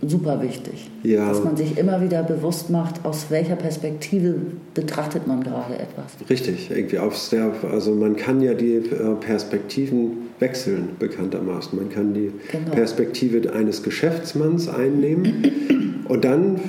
[0.00, 0.90] super wichtig.
[1.02, 1.28] Ja.
[1.28, 4.34] Dass man sich immer wieder bewusst macht, aus welcher Perspektive
[4.74, 6.06] betrachtet man gerade etwas.
[6.28, 11.78] Richtig, irgendwie aufs der, also man kann ja die äh, Perspektiven wechseln, bekanntermaßen.
[11.78, 12.72] Man kann die genau.
[12.72, 16.60] Perspektive eines Geschäftsmanns einnehmen und dann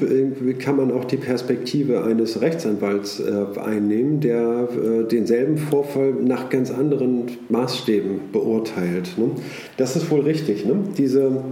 [0.59, 6.71] kann man auch die Perspektive eines Rechtsanwalts äh, einnehmen, der äh, denselben Vorfall nach ganz
[6.71, 9.17] anderen Maßstäben beurteilt.
[9.17, 9.31] Ne?
[9.77, 10.65] Das ist wohl richtig.
[10.65, 10.75] Ne?
[10.97, 11.43] Diese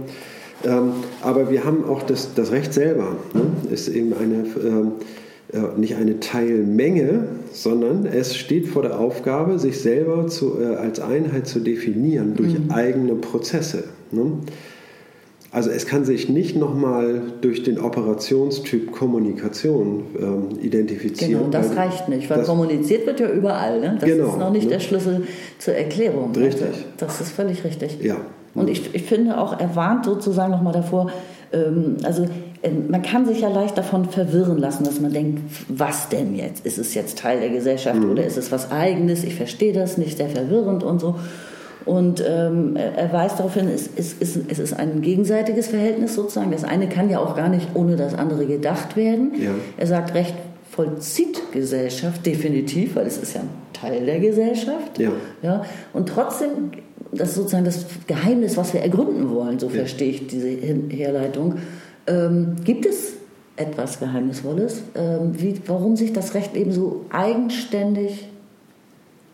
[0.64, 0.92] ähm,
[1.22, 3.16] aber wir haben auch das, das Recht selber.
[3.34, 3.42] Ne?
[3.72, 4.92] Ist eben eine, ähm,
[5.52, 11.00] äh, nicht eine Teilmenge, sondern es steht vor der Aufgabe, sich selber zu, äh, als
[11.00, 12.70] Einheit zu definieren durch mhm.
[12.70, 13.84] eigene Prozesse.
[15.52, 21.50] Also es kann sich nicht nochmal durch den Operationstyp Kommunikation ähm, identifizieren.
[21.50, 23.78] Genau, das reicht nicht, weil kommuniziert wird ja überall.
[23.78, 23.98] Ne?
[24.00, 24.70] Das genau, ist noch nicht ne?
[24.70, 25.26] der Schlüssel
[25.58, 26.34] zur Erklärung.
[26.34, 26.68] Richtig.
[26.68, 27.98] Also, das ist völlig richtig.
[28.02, 28.16] Ja.
[28.54, 31.10] Und ich, ich finde auch, er warnt sozusagen nochmal davor,
[31.52, 32.24] ähm, also
[32.62, 36.64] äh, man kann sich ja leicht davon verwirren lassen, dass man denkt, was denn jetzt?
[36.64, 38.10] Ist es jetzt Teil der Gesellschaft mhm.
[38.10, 39.22] oder ist es was Eigenes?
[39.22, 41.16] Ich verstehe das nicht, sehr verwirrend und so.
[41.84, 46.52] Und ähm, er weist darauf hin, es, es, es, es, ist ein gegenseitiges Verhältnis sozusagen.
[46.52, 49.32] Das eine kann ja auch gar nicht ohne das andere gedacht werden.
[49.40, 49.50] Ja.
[49.76, 50.34] Er sagt, Recht
[50.70, 54.98] vollzieht Gesellschaft definitiv, weil es ist ja ein Teil der Gesellschaft.
[54.98, 55.10] Ja.
[55.42, 55.64] Ja?
[55.92, 56.70] Und trotzdem
[57.12, 59.72] das ist sozusagen das Geheimnis, was wir ergründen wollen, so ja.
[59.72, 61.56] verstehe ich diese Herleitung.
[62.06, 63.14] Ähm, gibt es
[63.56, 68.28] etwas Geheimnisvolles, ähm, wie, warum sich das Recht eben so eigenständig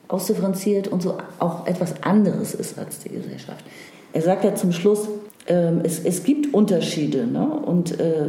[0.08, 3.64] ausdifferenziert und so auch etwas anderes ist als die Gesellschaft?
[4.12, 5.08] Er sagt ja zum Schluss,
[5.46, 7.46] ähm, es, es gibt Unterschiede ne?
[7.46, 8.28] und äh,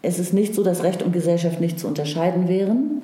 [0.00, 3.02] es ist nicht so, dass Recht und Gesellschaft nicht zu unterscheiden wären?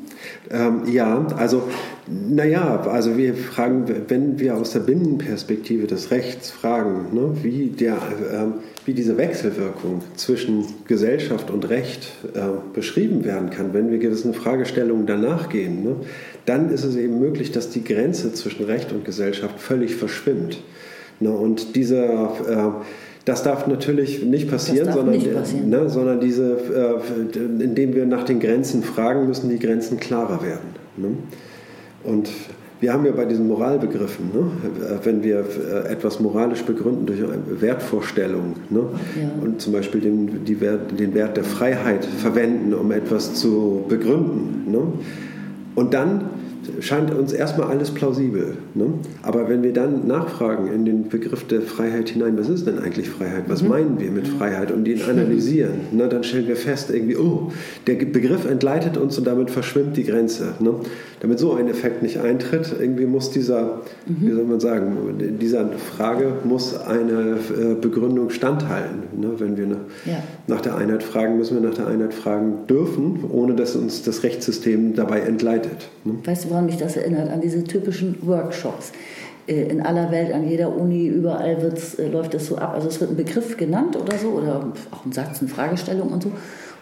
[0.50, 1.64] Ähm, ja, also
[2.06, 7.94] naja, also wir fragen, wenn wir aus der Binnenperspektive des Rechts fragen, ne, wie, der,
[7.94, 8.46] äh,
[8.84, 12.40] wie diese Wechselwirkung zwischen Gesellschaft und Recht äh,
[12.72, 15.96] beschrieben werden kann, wenn wir gewissen Fragestellungen danach gehen, ne,
[16.46, 20.62] dann ist es eben möglich, dass die Grenze zwischen Recht und Gesellschaft völlig verschwimmt.
[21.20, 22.84] Ne, und dieser äh,
[23.24, 25.70] das darf natürlich nicht passieren, sondern, nicht passieren.
[25.70, 26.58] Ne, sondern diese,
[27.32, 30.74] äh, indem wir nach den Grenzen fragen, müssen die Grenzen klarer werden.
[30.98, 31.08] Ne?
[32.02, 32.28] Und
[32.80, 37.62] wir haben ja bei diesen Moralbegriffen, ne, wenn wir äh, etwas moralisch begründen durch eine
[37.62, 38.80] Wertvorstellung ne,
[39.18, 39.42] ja.
[39.42, 44.70] und zum Beispiel den, Wert, den Wert der Freiheit verwenden, um etwas zu begründen.
[44.70, 44.82] Ne,
[45.76, 46.26] und dann
[46.80, 48.56] scheint uns erstmal alles plausibel.
[48.74, 48.86] Ne?
[49.22, 53.08] Aber wenn wir dann nachfragen in den Begriff der Freiheit hinein, was ist denn eigentlich
[53.08, 53.44] Freiheit?
[53.48, 53.68] Was mhm.
[53.68, 54.70] meinen wir mit Freiheit?
[54.70, 56.08] Und ihn analysieren, ne?
[56.08, 57.50] dann stellen wir fest, irgendwie, oh,
[57.86, 60.54] der Begriff entgleitet uns und damit verschwimmt die Grenze.
[60.60, 60.74] Ne?
[61.20, 64.16] Damit so ein Effekt nicht eintritt, irgendwie muss dieser, mhm.
[64.20, 64.96] wie soll man sagen,
[65.40, 69.20] dieser Frage muss eine äh, Begründung standhalten.
[69.20, 69.32] Ne?
[69.38, 69.64] Wenn wir
[70.04, 70.22] ja.
[70.46, 74.22] nach der Einheit fragen, müssen wir nach der Einheit fragen dürfen, ohne dass uns das
[74.22, 75.88] Rechtssystem dabei entgleitet.
[76.04, 76.14] Ne?
[76.24, 77.30] Weißt du, woran mich das erinnert?
[77.30, 78.92] An diese typischen Workshops
[79.46, 81.58] äh, in aller Welt, an jeder Uni, überall
[81.98, 82.72] äh, läuft das so ab.
[82.74, 86.22] Also es wird ein Begriff genannt oder so, oder auch ein Satz, eine Fragestellung und
[86.22, 86.30] so.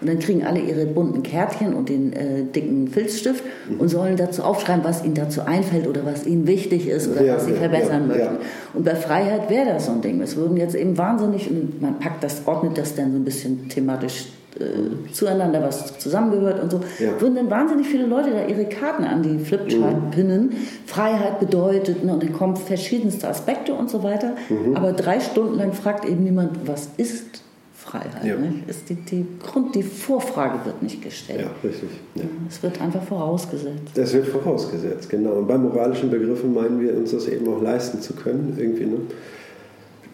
[0.01, 3.45] Und dann kriegen alle ihre bunten Kärtchen und den äh, dicken Filzstift
[3.79, 7.37] und sollen dazu aufschreiben, was ihnen dazu einfällt oder was ihnen wichtig ist oder ja,
[7.37, 8.37] was sie ja, verbessern ja, möchten.
[8.75, 10.21] Und bei Freiheit wäre das so ein Ding.
[10.21, 11.49] Es würden jetzt eben wahnsinnig,
[11.81, 14.27] man packt das, ordnet das dann so ein bisschen thematisch
[14.61, 17.19] äh, zueinander, was zusammengehört und so, ja.
[17.21, 20.11] würden dann wahnsinnig viele Leute da ihre Karten an die Flipchart mhm.
[20.11, 20.53] pinnen.
[20.87, 24.35] Freiheit bedeutet, ne, und dann kommen verschiedenste Aspekte und so weiter.
[24.49, 24.77] Mhm.
[24.77, 27.43] Aber drei Stunden lang fragt eben niemand, was ist
[27.75, 28.25] Freiheit?
[28.25, 28.37] Ja.
[28.37, 28.63] Ne?
[28.67, 31.41] Ist die, die, Grund, die Vorfrage wird nicht gestellt.
[31.41, 31.89] Ja, richtig.
[32.15, 32.25] Ja.
[32.49, 33.97] Es wird einfach vorausgesetzt.
[33.97, 35.33] Es wird vorausgesetzt, genau.
[35.33, 38.85] Und bei moralischen Begriffen meinen wir uns das eben auch leisten zu können, irgendwie.
[38.85, 38.99] Ne?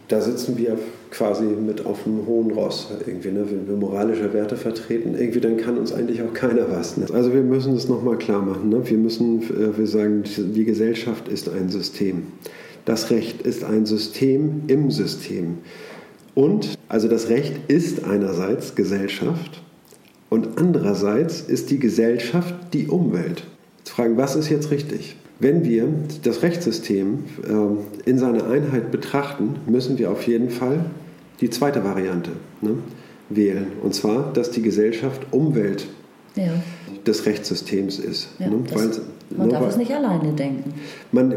[0.08, 0.78] Da sitzen wir
[1.10, 3.44] quasi mit auf einem hohen Ross irgendwie, ne?
[3.50, 6.96] wenn wir moralische Werte vertreten, irgendwie dann kann uns eigentlich auch keiner was.
[6.96, 7.06] Ne?
[7.12, 8.70] Also wir müssen das nochmal klar machen.
[8.70, 8.88] Ne?
[8.88, 12.24] Wir müssen, äh, wir sagen, die Gesellschaft ist ein System.
[12.86, 15.58] Das Recht ist ein System im System.
[16.34, 19.62] Und, also das Recht ist einerseits Gesellschaft
[20.30, 23.44] und andererseits ist die Gesellschaft die Umwelt.
[23.78, 25.16] Jetzt fragen, was ist jetzt richtig?
[25.40, 25.86] Wenn wir
[26.24, 30.86] das Rechtssystem äh, in seiner Einheit betrachten, müssen wir auf jeden Fall
[31.40, 32.74] die zweite Variante ne,
[33.28, 33.68] wählen.
[33.82, 35.86] Und zwar, dass die Gesellschaft Umwelt
[36.38, 36.52] ja.
[37.06, 38.28] des Rechtssystems ist.
[38.38, 38.62] Ja, ne?
[38.72, 38.90] Weil,
[39.36, 40.72] man darf es nicht alleine denken.
[41.12, 41.36] Man, äh,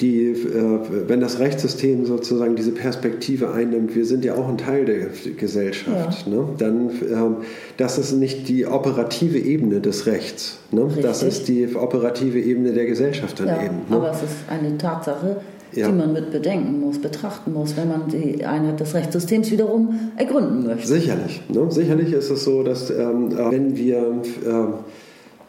[0.00, 4.84] die, äh, wenn das Rechtssystem sozusagen diese Perspektive einnimmt, wir sind ja auch ein Teil
[4.84, 6.32] der Gesellschaft, ja.
[6.32, 6.48] ne?
[6.58, 7.36] dann ähm,
[7.76, 10.58] das ist nicht die operative Ebene des Rechts.
[10.70, 10.88] Ne?
[11.02, 13.76] Das ist die operative Ebene der Gesellschaft dann eben.
[13.88, 13.96] Ne?
[13.96, 15.40] Aber es ist eine Tatsache,
[15.72, 15.88] ja.
[15.88, 20.66] die man mit bedenken muss, betrachten muss, wenn man die Einheit des Rechtssystems wiederum ergründen
[20.66, 20.88] möchte.
[20.88, 21.42] Sicherlich.
[21.48, 21.70] Ne?
[21.70, 24.52] Sicherlich ist es so, dass ähm, äh, wenn wir äh,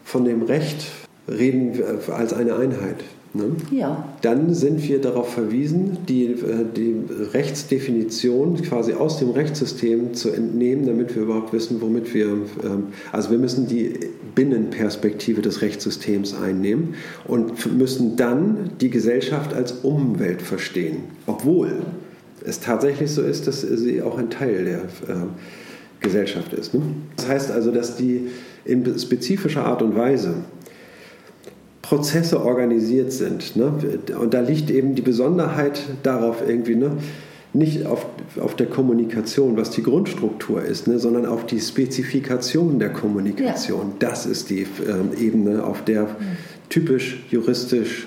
[0.04, 0.86] von dem Recht
[1.28, 1.80] reden
[2.10, 2.96] als eine Einheit.
[3.34, 3.56] Ne?
[3.70, 4.08] Ja.
[4.20, 6.96] Dann sind wir darauf verwiesen, die, äh, die
[7.32, 13.30] Rechtsdefinition quasi aus dem Rechtssystem zu entnehmen, damit wir überhaupt wissen, womit wir, ähm, also
[13.30, 13.94] wir müssen die
[14.34, 16.94] Binnenperspektive des Rechtssystems einnehmen
[17.26, 21.82] und müssen dann die Gesellschaft als Umwelt verstehen, obwohl
[22.44, 24.78] es tatsächlich so ist, dass sie auch ein Teil der
[25.14, 25.26] äh,
[26.00, 26.74] Gesellschaft ist.
[26.74, 26.82] Ne?
[27.16, 28.28] Das heißt also, dass die
[28.64, 30.34] in spezifischer Art und Weise
[31.92, 33.54] Prozesse organisiert sind.
[33.54, 33.70] Ne?
[34.18, 36.92] Und da liegt eben die Besonderheit darauf irgendwie, ne?
[37.52, 38.06] nicht auf,
[38.40, 40.98] auf der Kommunikation, was die Grundstruktur ist, ne?
[40.98, 43.88] sondern auf die Spezifikation der Kommunikation.
[43.90, 43.96] Ja.
[43.98, 46.16] Das ist die ähm, Ebene, auf der
[46.70, 48.06] typisch juristisch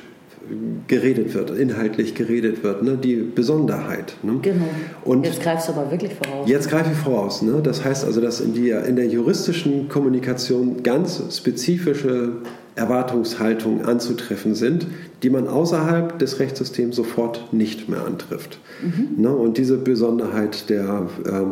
[0.88, 2.98] geredet wird, inhaltlich geredet wird, ne?
[2.98, 4.16] die Besonderheit.
[4.24, 4.40] Ne?
[4.42, 4.66] Genau.
[5.04, 6.50] Und jetzt greifst du aber wirklich voraus.
[6.50, 7.44] Jetzt greife ich voraus.
[7.44, 7.62] Ne?
[7.64, 12.38] Das heißt also, dass in, die, in der juristischen Kommunikation ganz spezifische
[12.76, 14.88] Erwartungshaltungen anzutreffen sind,
[15.24, 18.60] die man außerhalb des Rechtssystems sofort nicht mehr antrifft.
[18.82, 19.22] Mhm.
[19.22, 19.30] Ne?
[19.30, 21.52] Und diese Besonderheit der ähm,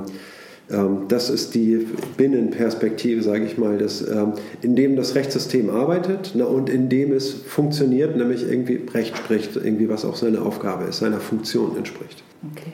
[0.71, 6.36] ähm, das ist die Binnenperspektive, sage ich mal, das, ähm, in dem das Rechtssystem arbeitet
[6.36, 10.86] ne, und in dem es funktioniert, nämlich irgendwie Recht spricht, irgendwie was auch seine Aufgabe
[10.86, 12.23] ist, seiner Funktion entspricht.
[12.51, 12.71] Okay.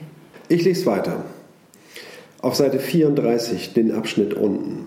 [0.48, 1.24] Ich lese weiter.
[2.40, 4.86] Auf Seite 34, den Abschnitt unten.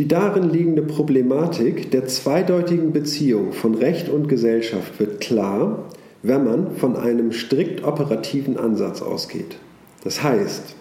[0.00, 5.90] Die darin liegende Problematik der zweideutigen Beziehung von Recht und Gesellschaft wird klar,
[6.22, 9.58] wenn man von einem strikt operativen Ansatz ausgeht.
[10.02, 10.74] Das heißt,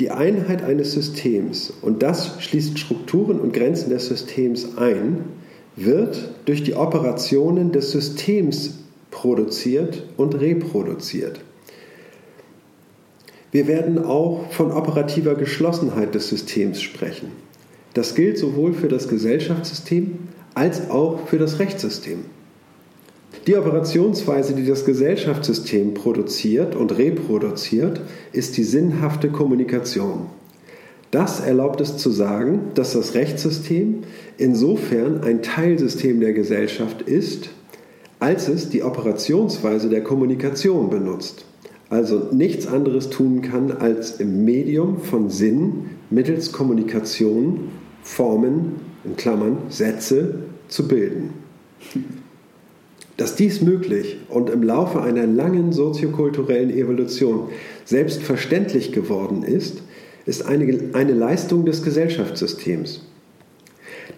[0.00, 5.20] die Einheit eines Systems, und das schließt Strukturen und Grenzen des Systems ein,
[5.76, 8.78] wird durch die Operationen des Systems
[9.12, 11.38] produziert und reproduziert.
[13.52, 17.46] Wir werden auch von operativer Geschlossenheit des Systems sprechen.
[17.96, 20.18] Das gilt sowohl für das Gesellschaftssystem
[20.52, 22.26] als auch für das Rechtssystem.
[23.46, 30.26] Die Operationsweise, die das Gesellschaftssystem produziert und reproduziert, ist die sinnhafte Kommunikation.
[31.10, 34.02] Das erlaubt es zu sagen, dass das Rechtssystem
[34.36, 37.48] insofern ein Teilsystem der Gesellschaft ist,
[38.20, 41.46] als es die Operationsweise der Kommunikation benutzt,
[41.88, 47.70] also nichts anderes tun kann, als im Medium von Sinn mittels Kommunikation
[48.06, 50.36] Formen, in Klammern Sätze,
[50.68, 51.30] zu bilden.
[53.16, 57.48] Dass dies möglich und im Laufe einer langen soziokulturellen Evolution
[57.84, 59.82] selbstverständlich geworden ist,
[60.24, 63.02] ist eine, eine Leistung des Gesellschaftssystems.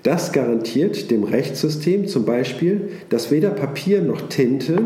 [0.03, 4.79] Das garantiert dem Rechtssystem zum Beispiel, dass weder Papier noch Tinte,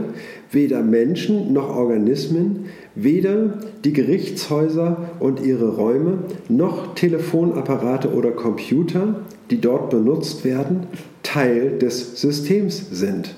[0.51, 9.61] weder Menschen noch Organismen, weder die Gerichtshäuser und ihre Räume noch Telefonapparate oder Computer, die
[9.61, 10.87] dort benutzt werden,
[11.23, 13.35] Teil des Systems sind.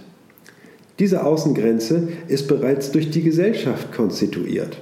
[0.98, 4.80] Diese Außengrenze ist bereits durch die Gesellschaft konstituiert.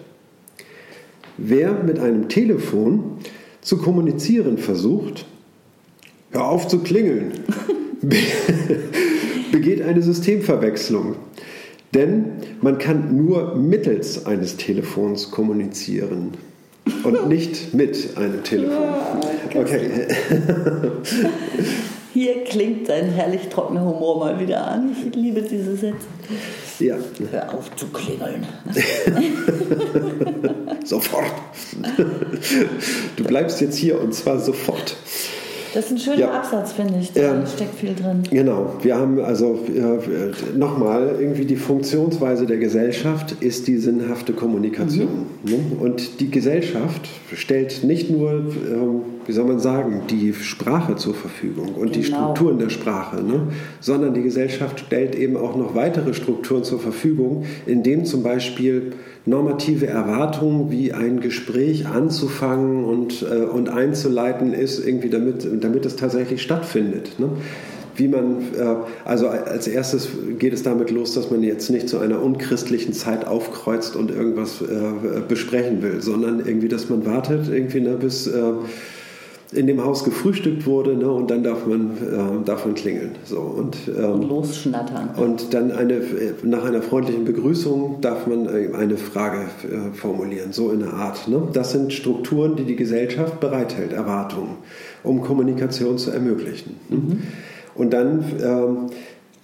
[1.38, 3.18] Wer mit einem Telefon
[3.62, 5.26] zu kommunizieren versucht,
[6.30, 7.32] hör auf zu klingeln,
[9.52, 11.16] begeht eine Systemverwechslung.
[11.94, 12.24] Denn
[12.60, 16.32] man kann nur mittels eines Telefons kommunizieren
[17.04, 18.88] und nicht mit einem Telefon.
[19.54, 19.90] Okay.
[22.14, 24.94] Hier klingt ein herrlich trockener Humor mal wieder an.
[25.06, 25.96] Ich liebe diese Sätze.
[26.78, 26.96] Ja.
[27.30, 28.46] Hör auf zu klingeln.
[30.84, 31.32] sofort.
[33.16, 34.96] Du bleibst jetzt hier und zwar sofort.
[35.74, 36.30] Das ist ein schöner ja.
[36.32, 37.12] Absatz, finde ich.
[37.12, 38.22] Da ähm, steckt viel drin.
[38.30, 38.74] Genau.
[38.82, 45.26] Wir haben also äh, nochmal irgendwie die Funktionsweise der Gesellschaft ist die sinnhafte Kommunikation.
[45.44, 45.50] Mhm.
[45.50, 45.58] Ne?
[45.80, 51.74] Und die Gesellschaft stellt nicht nur, ähm, wie soll man sagen, die Sprache zur Verfügung
[51.74, 51.92] und genau.
[51.92, 53.48] die Strukturen der Sprache, ne?
[53.80, 58.92] sondern die Gesellschaft stellt eben auch noch weitere Strukturen zur Verfügung, indem zum Beispiel
[59.24, 65.96] normative Erwartungen, wie ein Gespräch anzufangen und, äh, und einzuleiten ist, irgendwie damit, damit es
[65.96, 67.18] tatsächlich stattfindet.
[67.18, 67.28] Ne?
[67.94, 70.08] Wie man, äh, also als erstes
[70.38, 74.62] geht es damit los, dass man jetzt nicht zu einer unchristlichen Zeit aufkreuzt und irgendwas
[74.62, 78.52] äh, besprechen will, sondern irgendwie, dass man wartet, irgendwie, ne, bis äh,
[79.52, 83.12] in dem Haus gefrühstückt wurde ne, und dann darf man, äh, darf man klingeln.
[83.24, 85.10] So, und, ähm, und losschnattern.
[85.16, 86.00] Und dann eine,
[86.42, 91.28] nach einer freundlichen Begrüßung darf man äh, eine Frage äh, formulieren, so in der Art.
[91.28, 91.42] Ne?
[91.52, 94.56] Das sind Strukturen, die die Gesellschaft bereithält, Erwartungen,
[95.02, 96.76] um Kommunikation zu ermöglichen.
[96.88, 97.22] Mhm.
[97.74, 98.76] Und dann ähm,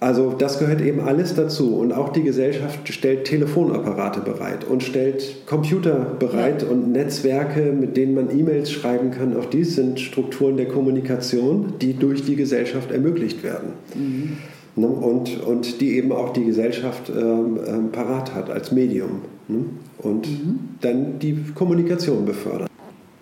[0.01, 1.75] also das gehört eben alles dazu.
[1.75, 6.69] Und auch die Gesellschaft stellt Telefonapparate bereit und stellt Computer bereit ja.
[6.69, 9.35] und Netzwerke, mit denen man E-Mails schreiben kann.
[9.35, 13.73] Auch dies sind Strukturen der Kommunikation, die durch die Gesellschaft ermöglicht werden.
[13.93, 14.37] Mhm.
[14.77, 14.87] Ne?
[14.87, 19.21] Und, und die eben auch die Gesellschaft ähm, ähm, parat hat als Medium.
[19.49, 19.65] Ne?
[19.97, 20.59] Und mhm.
[20.79, 22.69] dann die Kommunikation befördert.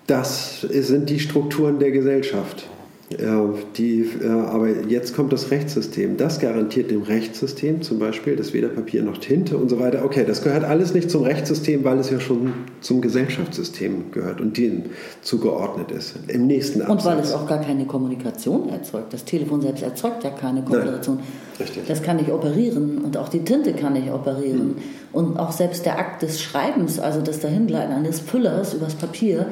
[0.06, 2.70] Das sind die Strukturen der Gesellschaft.
[3.10, 6.18] Ja, die, aber jetzt kommt das Rechtssystem.
[6.18, 10.04] Das garantiert dem Rechtssystem zum Beispiel, dass weder Papier noch Tinte und so weiter.
[10.04, 14.58] Okay, das gehört alles nicht zum Rechtssystem, weil es ja schon zum Gesellschaftssystem gehört und
[14.58, 14.84] dem
[15.22, 16.16] zugeordnet ist.
[16.28, 17.06] Im nächsten Absatz.
[17.06, 19.14] Und weil es auch gar keine Kommunikation erzeugt.
[19.14, 21.16] Das Telefon selbst erzeugt ja keine Kommunikation.
[21.16, 21.26] Nein,
[21.62, 21.84] richtig.
[21.88, 24.60] Das kann nicht operieren und auch die Tinte kann nicht operieren.
[24.60, 24.76] Hm.
[25.14, 29.46] Und auch selbst der Akt des Schreibens, also das Dahingleiten eines Füllers übers Papier,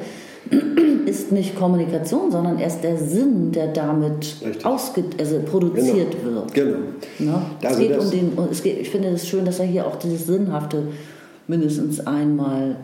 [1.06, 6.42] ist nicht Kommunikation, sondern erst der Sinn, der damit ausge also produziert genau.
[6.42, 6.54] wird.
[6.54, 6.78] Genau.
[7.18, 7.42] Ne?
[7.60, 9.96] Es also geht um den, es geht, ich finde es schön, dass er hier auch
[9.96, 10.88] dieses Sinnhafte
[11.46, 12.76] mindestens einmal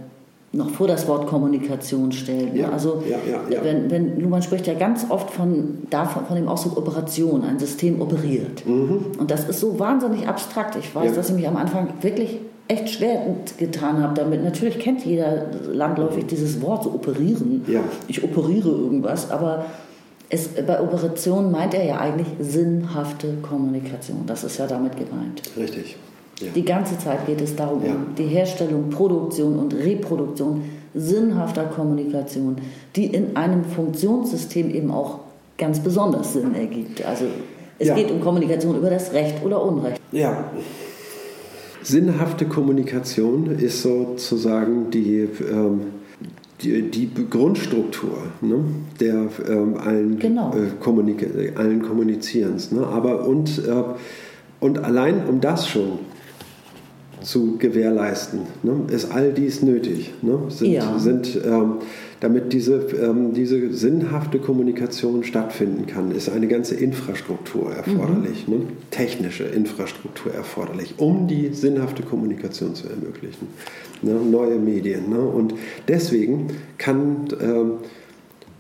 [0.52, 2.52] noch vor das Wort Kommunikation stellt.
[2.52, 2.60] Ne?
[2.60, 3.16] Ja, also ja,
[3.50, 7.58] ja, wenn, wenn man spricht ja ganz oft von, davon, von dem Ausdruck Operation, ein
[7.58, 8.66] System operiert.
[8.66, 9.06] Mhm.
[9.18, 10.76] Und das ist so wahnsinnig abstrakt.
[10.76, 13.22] Ich weiß, dass ich mich am Anfang wirklich echt schwer
[13.58, 14.42] getan habe damit.
[14.42, 17.64] Natürlich kennt jeder landläufig dieses Wort, so operieren.
[17.66, 17.80] Ja.
[18.08, 19.66] Ich operiere irgendwas, aber
[20.28, 24.24] es, bei Operationen meint er ja eigentlich sinnhafte Kommunikation.
[24.26, 25.42] Das ist ja damit gemeint.
[25.56, 25.96] Richtig.
[26.40, 26.48] Ja.
[26.54, 27.92] Die ganze Zeit geht es darum, ja.
[27.92, 30.62] um die Herstellung, Produktion und Reproduktion
[30.94, 32.56] sinnhafter Kommunikation,
[32.96, 35.20] die in einem Funktionssystem eben auch
[35.58, 37.04] ganz besonders Sinn ergibt.
[37.04, 37.26] Also
[37.78, 37.94] es ja.
[37.94, 40.00] geht um Kommunikation über das Recht oder Unrecht.
[40.12, 40.50] Ja,
[41.82, 45.80] Sinnhafte Kommunikation ist sozusagen die, ähm,
[46.62, 48.64] die, die, Grundstruktur ne,
[49.00, 50.54] der ähm, allen, genau.
[50.54, 52.70] äh, Kommunik allen Kommunizierens.
[52.70, 52.86] Ne?
[52.86, 53.82] Aber und, äh,
[54.60, 55.98] und allein um das schon
[57.20, 60.12] zu gewährleisten, ne, ist all dies nötig.
[60.22, 60.38] Ne?
[60.48, 60.98] Sind, ja.
[60.98, 61.74] sind ähm,
[62.22, 68.54] damit diese, ähm, diese sinnhafte Kommunikation stattfinden kann, ist eine ganze Infrastruktur erforderlich, mhm.
[68.54, 68.60] ne?
[68.92, 73.48] technische Infrastruktur erforderlich, um die sinnhafte Kommunikation zu ermöglichen.
[74.02, 74.12] Ne?
[74.12, 75.10] Neue Medien.
[75.10, 75.18] Ne?
[75.18, 75.54] Und
[75.88, 76.46] deswegen
[76.78, 77.72] kann, ähm,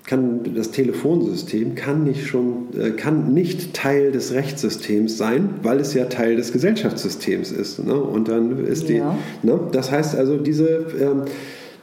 [0.06, 5.94] kann das Telefonsystem kann nicht, schon, äh, kann nicht Teil des Rechtssystems sein, weil es
[5.94, 7.86] ja Teil des Gesellschaftssystems ist.
[7.86, 7.94] Ne?
[7.94, 9.16] Und dann ist ja.
[9.42, 9.60] die, ne?
[9.70, 11.22] das heißt also, diese ähm,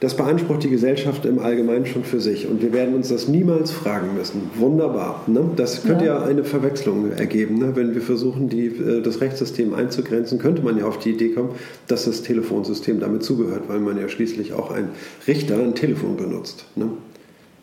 [0.00, 2.48] das beansprucht die Gesellschaft im Allgemeinen schon für sich.
[2.48, 4.50] Und wir werden uns das niemals fragen müssen.
[4.54, 5.22] Wunderbar.
[5.26, 5.50] Ne?
[5.56, 6.20] Das könnte ja.
[6.20, 7.58] ja eine Verwechslung ergeben.
[7.58, 7.76] Ne?
[7.76, 11.50] Wenn wir versuchen, die, äh, das Rechtssystem einzugrenzen, könnte man ja auf die Idee kommen,
[11.86, 14.88] dass das Telefonsystem damit zugehört, weil man ja schließlich auch ein
[15.28, 16.64] Richter ein Telefon benutzt.
[16.76, 16.88] Ne?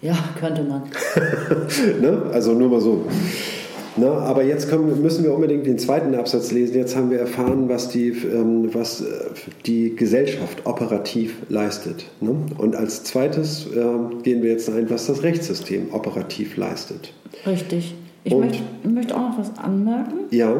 [0.03, 0.83] Ja, könnte man.
[2.01, 2.21] ne?
[2.31, 3.05] Also nur mal so.
[3.97, 6.75] Ne, aber jetzt kommen, müssen wir unbedingt den zweiten Absatz lesen.
[6.75, 9.05] Jetzt haben wir erfahren, was die, ähm, was äh,
[9.65, 12.05] die Gesellschaft operativ leistet.
[12.21, 12.35] Ne?
[12.59, 17.11] Und als zweites äh, gehen wir jetzt ein, was das Rechtssystem operativ leistet.
[17.45, 17.95] Richtig.
[18.23, 20.25] Ich möchte, möchte, auch noch was anmerken.
[20.31, 20.53] Ja.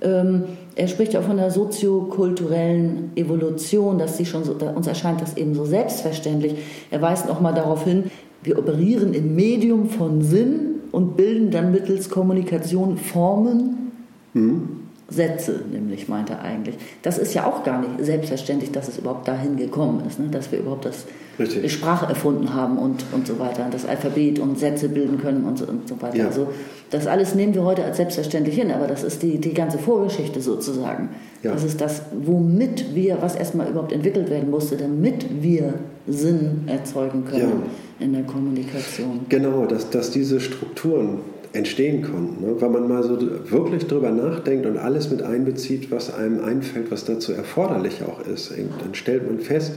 [0.00, 0.44] Ähm,
[0.76, 5.52] er spricht ja von der soziokulturellen Evolution, dass sie schon so, uns erscheint das eben
[5.54, 6.54] so selbstverständlich.
[6.92, 8.04] Er weist noch mal darauf hin,
[8.44, 13.92] wir operieren im Medium von Sinn und bilden dann mittels Kommunikation Formen,
[14.34, 14.87] mhm.
[15.10, 16.76] Sätze, nämlich meint er eigentlich.
[17.00, 20.28] Das ist ja auch gar nicht selbstverständlich, dass es überhaupt dahin gekommen ist, ne?
[20.30, 21.06] dass wir überhaupt das
[21.38, 21.72] Richtig.
[21.72, 25.66] Sprache erfunden haben und, und so weiter, das Alphabet und Sätze bilden können und so,
[25.66, 26.16] und so weiter.
[26.16, 26.26] Ja.
[26.26, 26.48] Also
[26.90, 30.42] das alles nehmen wir heute als selbstverständlich hin, aber das ist die, die ganze Vorgeschichte
[30.42, 31.08] sozusagen.
[31.42, 31.52] Ja.
[31.52, 35.74] Das ist das, womit wir, was erstmal überhaupt entwickelt werden musste, damit wir
[36.06, 37.62] Sinn erzeugen können
[38.00, 38.04] ja.
[38.04, 39.20] in der Kommunikation.
[39.30, 41.20] Genau, dass, dass diese Strukturen
[41.52, 42.44] entstehen konnten.
[42.44, 42.60] Ne?
[42.60, 43.18] Weil man mal so
[43.50, 48.52] wirklich drüber nachdenkt und alles mit einbezieht, was einem einfällt, was dazu erforderlich auch ist,
[48.52, 49.72] dann stellt man fest,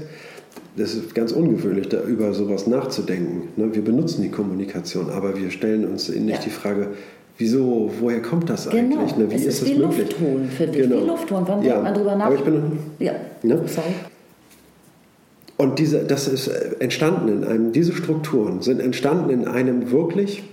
[0.75, 3.49] das ist ganz ungewöhnlich, da über sowas nachzudenken.
[3.57, 3.73] Ne?
[3.73, 6.37] Wir benutzen die Kommunikation, aber wir stellen uns nicht ja.
[6.39, 6.87] die Frage,
[7.37, 8.99] wieso, woher kommt das genau.
[8.99, 9.17] eigentlich?
[9.17, 9.29] Ne?
[9.29, 9.99] Wie es ist, ist wie möglich?
[9.99, 11.01] Luft holen für dich, genau.
[11.01, 11.43] wie Luft holen.
[11.47, 11.73] Wann ja.
[11.73, 12.25] denkt man drüber nach?
[12.25, 12.61] Aber ich bin,
[12.99, 13.13] ja,
[13.43, 13.61] ne?
[13.67, 13.93] sorry.
[15.57, 16.47] Und diese, das ist
[16.79, 20.43] entstanden in einem, diese Strukturen sind entstanden in einem wirklich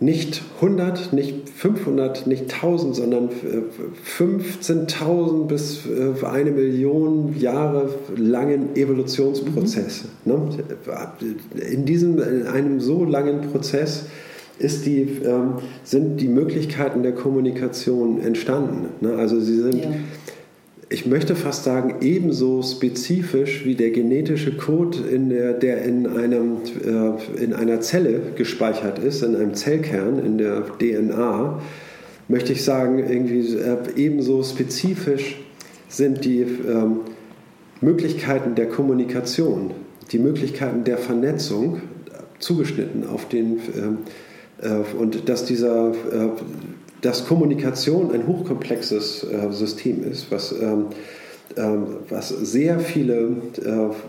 [0.00, 3.30] nicht 100, nicht 500, nicht 1000, sondern
[4.18, 10.04] 15.000 bis äh, eine Million Jahre langen Evolutionsprozess.
[10.24, 10.32] Mhm.
[11.72, 14.04] In, diesem, in einem so langen Prozess
[14.60, 18.88] die, ähm, sind die Möglichkeiten der Kommunikation entstanden.
[19.00, 19.14] Ne?
[19.16, 19.90] Also sie sind, ja.
[20.90, 26.58] Ich möchte fast sagen, ebenso spezifisch wie der genetische Code, in der, der in, einem,
[26.82, 31.60] äh, in einer Zelle gespeichert ist, in einem Zellkern, in der DNA,
[32.28, 35.38] möchte ich sagen, irgendwie äh, ebenso spezifisch
[35.88, 37.00] sind die ähm,
[37.80, 39.72] Möglichkeiten der Kommunikation,
[40.10, 41.82] die Möglichkeiten der Vernetzung
[42.38, 43.98] zugeschnitten auf den ähm,
[44.60, 46.28] äh, und dass dieser äh,
[47.02, 50.86] dass Kommunikation ein hochkomplexes äh, System ist, was, ähm,
[51.56, 53.36] ähm, was sehr viele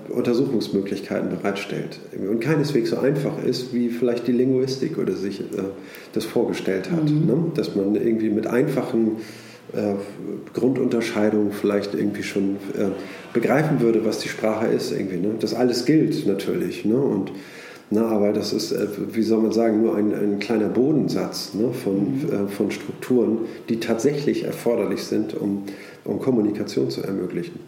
[0.10, 5.42] Untersuchungsmöglichkeiten bereitstellt und keineswegs so einfach ist, wie vielleicht die Linguistik oder sich
[6.14, 7.10] das vorgestellt hat.
[7.10, 7.26] Mhm.
[7.26, 7.38] Ne?
[7.56, 9.18] Dass man irgendwie mit einfachen
[10.54, 12.58] Grundunterscheidungen vielleicht irgendwie schon
[13.34, 14.92] begreifen würde, was die Sprache ist.
[14.92, 15.36] Irgendwie, ne?
[15.40, 16.86] Das alles gilt natürlich.
[16.86, 16.96] Ne?
[16.96, 17.32] Und
[17.92, 21.72] na, aber das ist, äh, wie soll man sagen, nur ein, ein kleiner Bodensatz ne,
[21.74, 22.46] von, mhm.
[22.46, 25.64] äh, von Strukturen, die tatsächlich erforderlich sind, um,
[26.06, 27.60] um Kommunikation zu ermöglichen.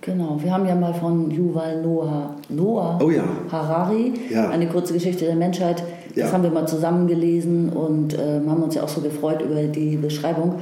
[0.00, 3.24] Genau, wir haben ja mal von Yuval Noah, Noah oh ja.
[3.50, 4.50] Harari, ja.
[4.50, 5.82] eine kurze Geschichte der Menschheit,
[6.14, 6.32] das ja.
[6.32, 9.96] haben wir mal zusammen gelesen und äh, haben uns ja auch so gefreut über die
[9.96, 10.60] Beschreibung,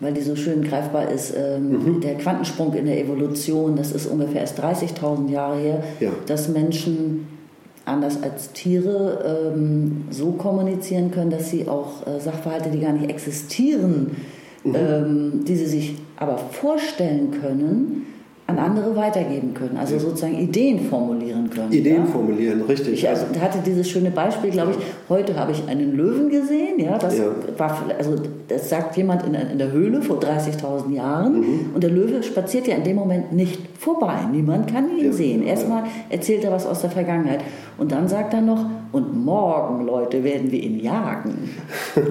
[0.00, 1.34] weil die so schön greifbar ist.
[1.36, 2.00] Ähm, mhm.
[2.02, 5.82] Der Quantensprung in der Evolution, das ist ungefähr erst 30.000 Jahre her,
[6.26, 7.26] dass Menschen
[7.84, 13.10] anders als Tiere ähm, so kommunizieren können, dass sie auch äh, Sachverhalte, die gar nicht
[13.10, 14.16] existieren,
[14.62, 14.74] mhm.
[14.74, 18.06] ähm, die sie sich aber vorstellen können,
[18.46, 19.78] an andere weitergeben können.
[19.78, 21.72] Also sozusagen Ideen formulieren können.
[21.72, 22.04] Ideen ja?
[22.04, 22.92] formulieren, richtig.
[22.92, 24.76] Ich also, hatte dieses schöne Beispiel, glaube ich,
[25.08, 26.78] heute habe ich einen Löwen gesehen.
[26.78, 27.24] Ja, das, ja.
[27.56, 28.16] War, also,
[28.48, 31.40] das sagt jemand in, in der Höhle vor 30.000 Jahren.
[31.40, 31.70] Mhm.
[31.74, 34.18] Und der Löwe spaziert ja in dem Moment nicht vorbei.
[34.30, 35.12] Niemand kann ihn ja.
[35.12, 35.42] sehen.
[35.42, 37.40] Erstmal erzählt er was aus der Vergangenheit.
[37.78, 41.48] Und dann sagt er noch, und morgen, Leute, werden wir ihn jagen.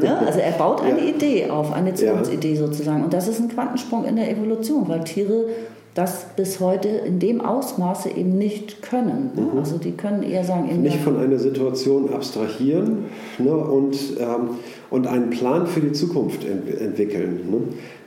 [0.01, 0.21] ja?
[0.25, 3.03] Also er baut eine Idee auf, eine Zukunftsidee sozusagen.
[3.03, 5.45] Und das ist ein Quantensprung in der Evolution, weil Tiere
[5.93, 9.31] das bis heute in dem Ausmaße eben nicht können.
[9.35, 9.41] Ne?
[9.41, 9.59] Mhm.
[9.59, 10.81] Also die können eher sagen...
[10.81, 13.05] Nicht von einer Situation abstrahieren
[13.37, 13.55] ne?
[13.55, 14.57] und, ähm,
[14.89, 17.41] und einen Plan für die Zukunft ent entwickeln.
[17.49, 17.57] Ne?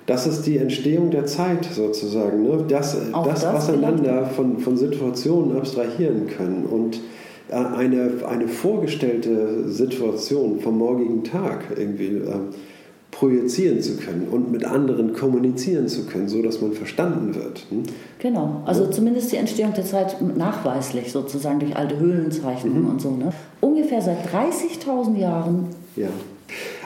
[0.06, 2.42] Das ist die Entstehung der Zeit sozusagen.
[2.42, 2.64] Ne?
[2.68, 7.00] Das, das, das auseinander von, von Situationen abstrahieren können und
[7.48, 12.16] äh, eine, eine vorgestellte Situation vom morgigen Tag irgendwie...
[12.16, 12.48] Ähm,
[13.18, 17.64] projizieren zu können und mit anderen kommunizieren zu können, so dass man verstanden wird.
[17.70, 17.84] Hm?
[18.18, 18.90] Genau, also ja.
[18.90, 22.90] zumindest die Entstehung der Zeit nachweislich sozusagen durch alte Höhlenzeichnungen mhm.
[22.90, 23.10] und so.
[23.12, 23.32] Ne?
[23.62, 25.68] Ungefähr seit 30.000 Jahren.
[25.96, 26.08] Ja.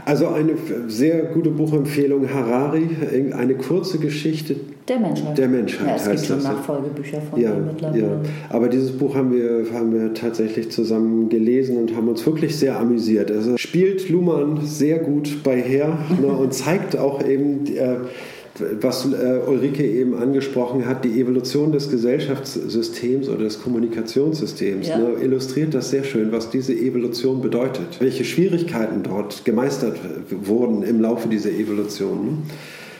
[0.04, 0.54] Also eine
[0.88, 2.88] sehr gute Buchempfehlung, Harari,
[3.32, 4.56] eine kurze Geschichte
[4.88, 5.38] der Menschheit.
[5.38, 8.02] Der Menschheit ja, es heißt gibt schon Nachfolgebücher von ja, ihm mittlerweile.
[8.02, 8.20] Ja.
[8.48, 12.78] Aber dieses Buch haben wir, haben wir tatsächlich zusammen gelesen und haben uns wirklich sehr
[12.78, 13.30] amüsiert.
[13.30, 17.96] Also spielt Luhmann sehr gut bei her ne, und zeigt auch eben, äh,
[18.80, 24.98] was äh, Ulrike eben angesprochen hat, die Evolution des Gesellschaftssystems oder des Kommunikationssystems ja.
[24.98, 29.98] ne, illustriert das sehr schön, was diese Evolution bedeutet, welche Schwierigkeiten dort gemeistert
[30.30, 32.38] wurden im Laufe dieser Evolution.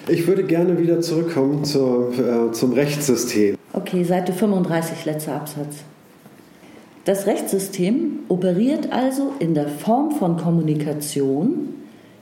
[0.09, 3.57] Ich würde gerne wieder zurückkommen zur, äh, zum Rechtssystem.
[3.73, 5.77] Okay, Seite 35, letzter Absatz.
[7.05, 11.80] Das Rechtssystem operiert also in der Form von Kommunikation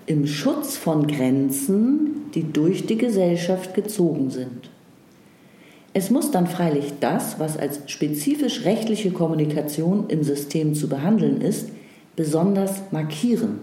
[0.09, 4.71] im Schutz von Grenzen, die durch die Gesellschaft gezogen sind.
[5.93, 11.69] Es muss dann freilich das, was als spezifisch rechtliche Kommunikation im System zu behandeln ist,
[12.17, 13.59] besonders markieren.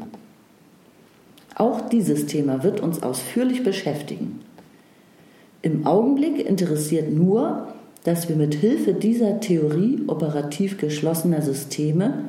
[1.55, 4.41] Auch dieses Thema wird uns ausführlich beschäftigen.
[5.63, 7.69] Im Augenblick interessiert nur,
[8.03, 12.25] dass wir mit Hilfe dieser Theorie operativ geschlossener Systeme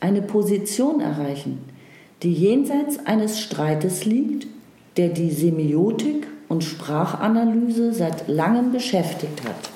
[0.00, 1.58] eine Position erreichen,
[2.24, 4.46] die jenseits eines Streites liegt,
[4.96, 9.70] der die Semiotik und Sprachanalyse seit langem beschäftigt hat.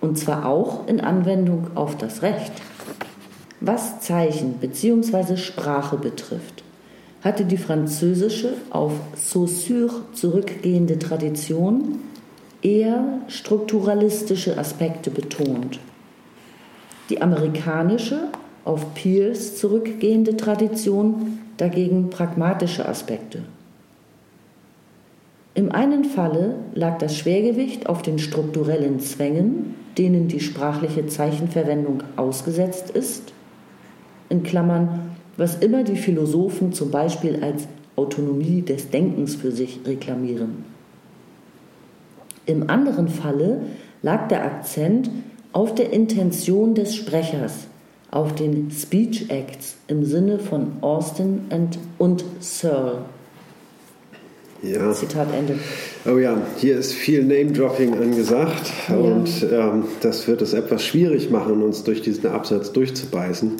[0.00, 2.52] Und zwar auch in Anwendung auf das Recht.
[3.60, 5.36] Was Zeichen bzw.
[5.36, 6.64] Sprache betrifft,
[7.22, 11.98] hatte die französische auf Saussure zurückgehende Tradition
[12.62, 15.78] eher strukturalistische Aspekte betont.
[17.10, 18.28] Die amerikanische
[18.64, 23.42] auf Peirce zurückgehende Tradition dagegen pragmatische Aspekte.
[25.54, 32.90] Im einen Falle lag das Schwergewicht auf den strukturellen Zwängen, denen die sprachliche Zeichenverwendung ausgesetzt
[32.90, 33.32] ist,
[34.28, 40.64] in Klammern was immer die Philosophen zum Beispiel als Autonomie des Denkens für sich reklamieren.
[42.44, 43.62] Im anderen Falle
[44.02, 45.10] lag der Akzent
[45.52, 47.68] auf der Intention des Sprechers,
[48.10, 53.02] auf den Speech Acts im Sinne von Austin and, und Searle.
[54.62, 54.92] Ja.
[54.92, 55.58] Zitat Ende.
[56.04, 58.94] Oh ja, hier ist viel Name-Dropping angesagt ja.
[58.96, 63.56] und ähm, das wird es etwas schwierig machen, uns durch diesen Absatz durchzubeißen.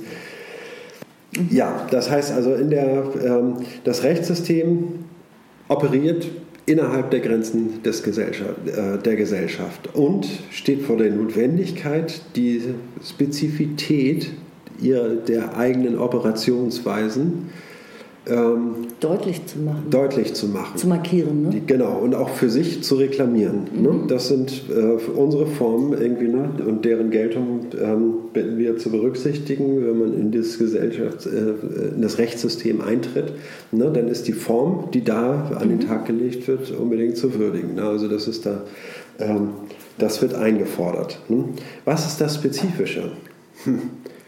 [1.36, 1.48] Mhm.
[1.50, 5.04] Ja, das heißt also, in der, ähm, das Rechtssystem
[5.68, 6.26] operiert
[6.70, 12.62] innerhalb der Grenzen des Gesellschaft, äh, der Gesellschaft und steht vor der Notwendigkeit, die
[13.04, 14.30] Spezifität
[14.80, 17.48] ihrer, der eigenen Operationsweisen
[18.28, 19.84] ähm, deutlich zu machen.
[19.90, 20.76] Deutlich zu machen.
[20.76, 21.62] Zu markieren, ne?
[21.66, 23.64] Genau, und auch für sich zu reklamieren.
[23.74, 23.88] Ne?
[23.88, 24.00] Mhm.
[24.00, 24.06] Ne?
[24.08, 26.50] Das sind äh, unsere Formen irgendwie ne?
[26.66, 32.02] und deren Geltung ähm, bitten wir zu berücksichtigen, wenn man in das Gesellschafts-, äh, in
[32.02, 33.32] das Rechtssystem eintritt.
[33.72, 33.90] Ne?
[33.92, 35.86] Dann ist die Form, die da an den mhm.
[35.86, 37.76] Tag gelegt wird, unbedingt zu würdigen.
[37.76, 37.82] Ne?
[37.82, 38.62] Also das ist da,
[39.18, 39.50] ähm,
[39.98, 41.20] das wird eingefordert.
[41.28, 41.44] Ne?
[41.86, 43.12] Was ist das Spezifische?
[43.64, 43.80] Hm.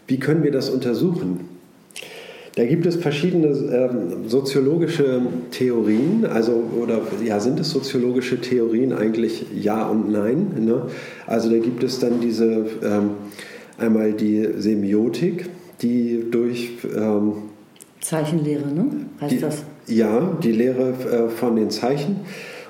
[0.07, 1.52] Wie können wir das untersuchen?
[2.55, 9.45] Da gibt es verschiedene ähm, soziologische Theorien, also oder ja, sind es soziologische Theorien eigentlich
[9.55, 10.53] ja und nein?
[10.59, 10.83] Ne?
[11.25, 13.11] Also da gibt es dann diese ähm,
[13.79, 15.49] einmal die Semiotik,
[15.81, 17.33] die durch ähm,
[18.01, 18.85] Zeichenlehre, ne?
[19.19, 19.63] Heißt die, das?
[19.87, 22.17] Ja, die Lehre äh, von den Zeichen.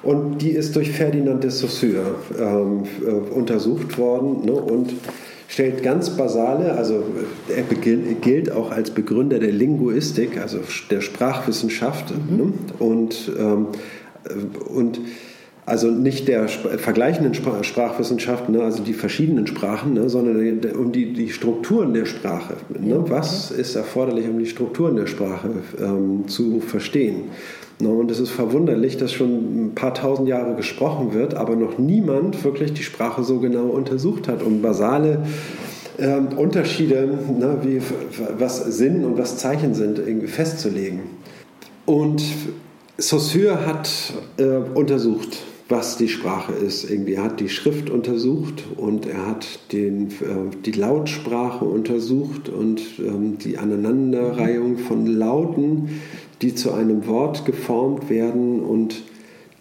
[0.03, 4.45] Und die ist durch Ferdinand de Saussure ähm, äh, untersucht worden.
[4.45, 4.51] Ne?
[4.51, 4.93] Und
[5.53, 7.03] stellt ganz basale, also
[7.47, 12.37] er gilt auch als Begründer der Linguistik, also der Sprachwissenschaft mhm.
[12.37, 12.53] ne?
[12.79, 13.67] und, ähm,
[14.73, 14.99] und
[15.67, 21.29] also nicht der vergleichenden Sprachwissenschaften, ne, also die verschiedenen Sprachen, ne, sondern um die, die
[21.29, 22.55] Strukturen der Sprache.
[22.69, 23.03] Ne?
[23.07, 27.25] Was ist erforderlich, um die Strukturen der Sprache ähm, zu verstehen?
[27.79, 32.43] Und es ist verwunderlich, dass schon ein paar tausend Jahre gesprochen wird, aber noch niemand
[32.43, 35.23] wirklich die Sprache so genau untersucht hat, um basale
[35.97, 37.81] äh, Unterschiede, ne, wie
[38.37, 41.01] was Sinn und was Zeichen sind, irgendwie festzulegen.
[41.85, 42.23] Und
[42.97, 43.89] Saussure hat
[44.37, 44.43] äh,
[44.73, 46.89] untersucht, was die Sprache ist.
[46.89, 52.81] Irgendwie er hat die Schrift untersucht und er hat den, äh, die Lautsprache untersucht und
[52.99, 56.01] ähm, die Aneinanderreihung von Lauten
[56.43, 59.03] die zu einem Wort geformt werden und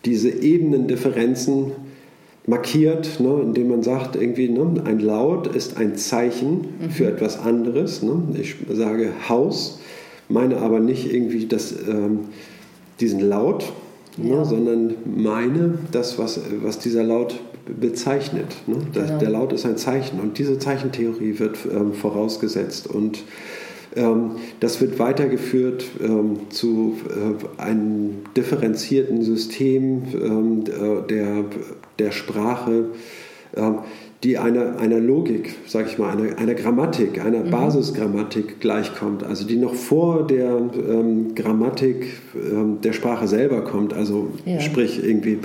[0.05, 1.72] diese Ebenendifferenzen
[2.47, 6.91] markiert, ne, indem man sagt, irgendwie, ne, ein Laut ist ein Zeichen mhm.
[6.91, 8.03] für etwas anderes.
[8.03, 8.20] Ne?
[8.35, 9.78] Ich sage Haus,
[10.28, 12.20] meine aber nicht irgendwie das, ähm,
[12.99, 13.72] diesen Laut,
[14.16, 14.45] ne, ja.
[14.45, 17.39] sondern meine das, was, was dieser Laut
[17.80, 18.57] bezeichnet.
[18.66, 18.78] Ne?
[18.93, 19.18] Genau.
[19.18, 23.22] Der Laut ist ein Zeichen und diese Zeichentheorie wird ähm, vorausgesetzt und
[24.61, 30.64] das wird weitergeführt ähm, zu äh, einem differenzierten System ähm,
[31.09, 31.45] der,
[31.99, 32.86] der Sprache,
[34.22, 37.51] die einer, einer Logik, sage ich mal, einer, einer Grammatik, einer mhm.
[37.51, 44.30] Basisgrammatik gleichkommt, also die noch vor der ähm, Grammatik ähm, der Sprache selber kommt, also
[44.45, 44.61] ja.
[44.61, 45.38] sprich irgendwie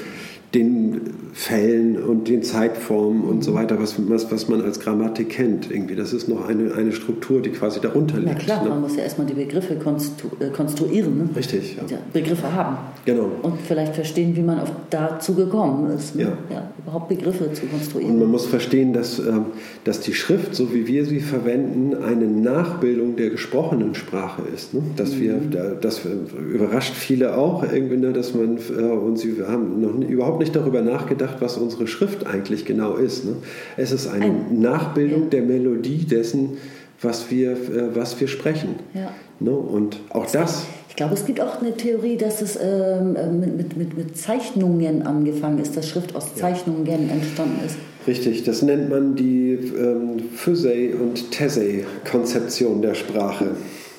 [0.53, 1.01] den
[1.33, 5.69] Fällen und den Zeitformen und so weiter, was, was, was man als Grammatik kennt.
[5.69, 5.95] Irgendwie.
[5.95, 8.31] Das ist noch eine, eine Struktur, die quasi darunter liegt.
[8.33, 8.69] Na klar, ne?
[8.69, 11.17] man muss ja erstmal die Begriffe konstru äh, konstruieren.
[11.17, 11.29] Ne?
[11.35, 11.75] Richtig.
[11.75, 11.97] Ja.
[12.13, 12.77] Begriffe haben.
[13.05, 13.29] Genau.
[13.41, 16.15] Und vielleicht verstehen, wie man auf dazu gekommen ist.
[16.15, 16.23] Ne?
[16.23, 16.37] Ja.
[16.49, 16.71] ja.
[16.81, 18.13] Überhaupt Begriffe zu konstruieren.
[18.13, 19.47] Und man muss verstehen, dass, ähm,
[19.83, 24.73] dass die Schrift, so wie wir sie verwenden, eine Nachbildung der gesprochenen Sprache ist.
[24.73, 24.81] Ne?
[24.95, 25.19] Dass mhm.
[25.19, 28.13] wir, das überrascht viele auch irgendwie, ne?
[28.13, 32.65] dass man, äh, und sie haben noch überhaupt nicht darüber nachgedacht, was unsere Schrift eigentlich
[32.65, 33.25] genau ist.
[33.25, 33.35] Ne?
[33.75, 35.29] Es ist eine Ein, Nachbildung ja.
[35.29, 36.57] der Melodie dessen,
[37.01, 38.75] was wir, äh, was wir sprechen.
[38.93, 39.11] Ja.
[39.39, 39.51] Ne?
[39.51, 40.65] Und auch das.
[40.89, 45.03] Ich glaube, es gibt auch eine Theorie, dass es ähm, äh, mit, mit, mit, Zeichnungen
[45.03, 46.93] angefangen ist, dass Schrift aus Zeichnungen ja.
[46.93, 47.75] entstanden ist.
[48.07, 53.49] Richtig, das nennt man die ähm, Physei- und Tessei-Konzeption der Sprache.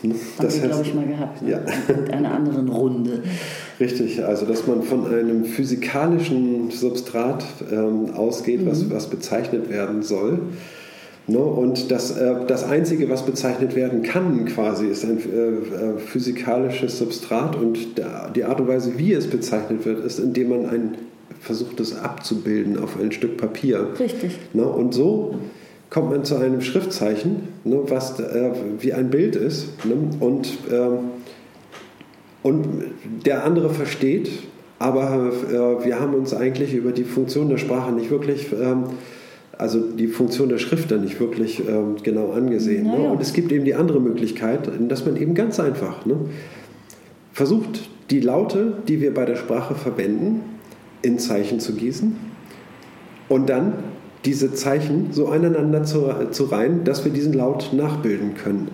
[0.03, 0.15] Hm?
[0.41, 1.51] Das haben glaube ich, mal gehabt, ne?
[1.51, 1.95] ja.
[1.95, 3.23] in einer anderen Runde.
[3.81, 8.71] Richtig, also dass man von einem physikalischen Substrat ähm, ausgeht, mhm.
[8.71, 10.41] was, was bezeichnet werden soll.
[11.29, 11.39] Ne?
[11.39, 16.99] Und das, äh, das Einzige, was bezeichnet werden kann, quasi, ist ein äh, äh, physikalisches
[16.99, 20.95] Substrat und der, die Art und Weise, wie es bezeichnet wird, ist, indem man ein,
[21.41, 23.89] versucht, es abzubilden auf ein Stück Papier.
[24.01, 24.39] Richtig.
[24.55, 24.65] Ne?
[24.65, 25.35] Und so
[25.91, 29.85] kommt man zu einem Schriftzeichen, ne, was äh, wie ein Bild ist.
[29.85, 30.89] Ne, und, äh,
[32.43, 32.67] und
[33.25, 34.31] der andere versteht,
[34.79, 38.85] aber äh, wir haben uns eigentlich über die Funktion der Sprache nicht wirklich, ähm,
[39.57, 42.85] also die Funktion der Schrift dann nicht wirklich ähm, genau angesehen.
[42.85, 43.11] Ne?
[43.11, 46.17] Und es gibt eben die andere Möglichkeit, dass man eben ganz einfach ne,
[47.33, 50.43] versucht, die Laute, die wir bei der Sprache verwenden,
[51.03, 52.17] in Zeichen zu gießen
[53.29, 53.75] und dann
[54.29, 58.69] diese Zeichen so aneinander zu, zu reihen, dass wir diesen Laut nachbilden können.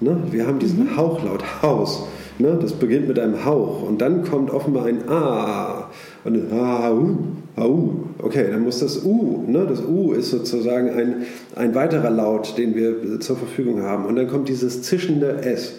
[0.00, 0.16] Ne?
[0.30, 0.96] Wir haben diesen mhm.
[0.96, 2.06] Hauchlaut, Haus.
[2.38, 2.56] Ne?
[2.62, 5.90] Das beginnt mit einem Hauch und dann kommt offenbar ein A
[6.22, 7.16] und ein A, U,
[7.56, 7.90] A, U.
[8.18, 9.66] Okay, dann muss das U, ne?
[9.68, 11.16] das U ist sozusagen ein,
[11.56, 14.06] ein weiterer Laut, den wir zur Verfügung haben.
[14.06, 15.74] Und dann kommt dieses zischende S.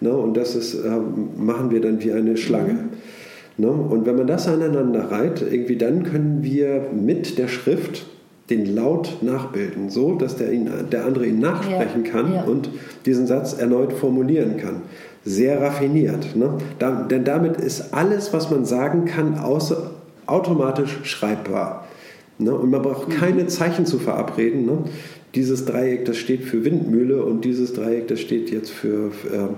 [0.00, 0.16] Ne?
[0.16, 0.90] Und das ist, äh,
[1.36, 2.74] machen wir dann wie eine Schlange.
[2.74, 3.64] Mhm.
[3.64, 3.70] Ne?
[3.72, 8.06] Und wenn man das aneinander reiht, irgendwie dann können wir mit der Schrift
[8.50, 12.42] den Laut nachbilden, so dass der, ihn, der andere ihn nachsprechen ja, kann ja.
[12.44, 12.70] und
[13.04, 14.82] diesen Satz erneut formulieren kann.
[15.24, 16.36] Sehr raffiniert.
[16.36, 16.54] Ne?
[16.78, 19.90] Da, denn damit ist alles, was man sagen kann, außer,
[20.26, 21.86] automatisch schreibbar.
[22.38, 22.54] Ne?
[22.54, 23.12] Und man braucht mhm.
[23.12, 24.64] keine Zeichen zu verabreden.
[24.64, 24.78] Ne?
[25.34, 29.48] Dieses Dreieck, das steht für Windmühle und dieses Dreieck, das steht jetzt für, für äh,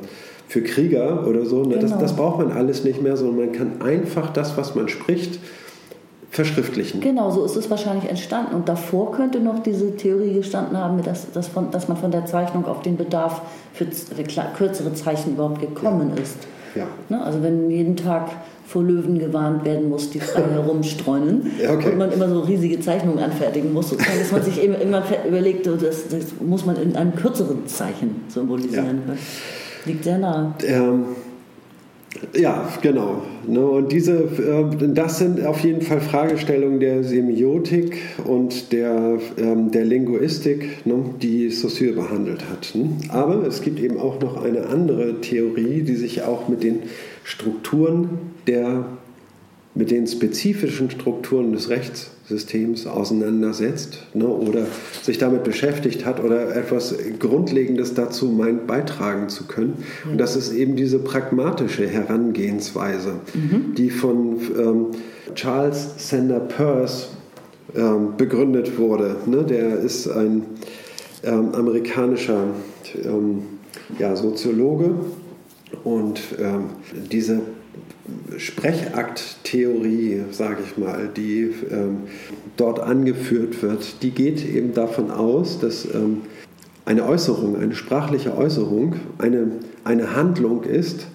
[0.49, 1.63] für Krieger oder so.
[1.63, 1.75] Ne?
[1.75, 1.83] Genau.
[1.83, 5.39] Das, das braucht man alles nicht mehr, sondern man kann einfach das, was man spricht,
[6.31, 7.01] verschriftlichen.
[7.01, 8.55] Genau, so ist es wahrscheinlich entstanden.
[8.55, 12.27] Und davor könnte noch diese Theorie gestanden haben, dass, dass, von, dass man von der
[12.27, 13.87] Zeichnung auf den Bedarf für
[14.57, 16.23] kürzere Zeichen überhaupt gekommen ja.
[16.23, 16.37] ist.
[16.75, 16.87] Ja.
[17.09, 17.23] Ne?
[17.23, 18.31] Also wenn jeden Tag
[18.67, 21.93] vor Löwen gewarnt werden muss, die frei herumstreunen ja, okay.
[21.93, 26.27] und man immer so riesige Zeichnungen anfertigen muss, dass man sich immer überlegt, das, das,
[26.45, 29.01] muss man in einem kürzeren Zeichen symbolisieren.
[29.87, 30.55] Liegt sehr nah.
[30.67, 31.07] Ähm,
[32.35, 33.23] ja, genau.
[33.47, 39.71] Ne, und diese, äh, das sind auf jeden Fall Fragestellungen der Semiotik und der, ähm,
[39.71, 42.75] der Linguistik, ne, die Saussure behandelt hat.
[42.75, 42.91] Ne.
[43.09, 46.81] Aber es gibt eben auch noch eine andere Theorie, die sich auch mit den
[47.25, 48.87] Strukturen der,
[49.75, 54.67] mit den spezifischen Strukturen des Rechts Systems auseinandersetzt ne, oder
[55.03, 59.85] sich damit beschäftigt hat oder etwas Grundlegendes dazu meint, beitragen zu können.
[60.11, 63.75] Und das ist eben diese pragmatische Herangehensweise, mhm.
[63.77, 64.87] die von ähm,
[65.35, 67.09] Charles Sander Peirce
[67.75, 69.17] ähm, begründet wurde.
[69.27, 70.43] Ne, der ist ein
[71.25, 72.45] ähm, amerikanischer
[73.05, 73.43] ähm,
[73.99, 74.91] ja, Soziologe
[75.85, 76.67] und ähm,
[77.11, 77.41] diese
[78.37, 81.99] Sprechakttheorie, sage ich mal, die ähm,
[82.57, 86.23] dort angeführt wird, die geht eben davon aus, dass ähm,
[86.85, 89.53] eine Äußerung, eine sprachliche Äußerung, eine,
[89.85, 91.07] eine Handlung ist,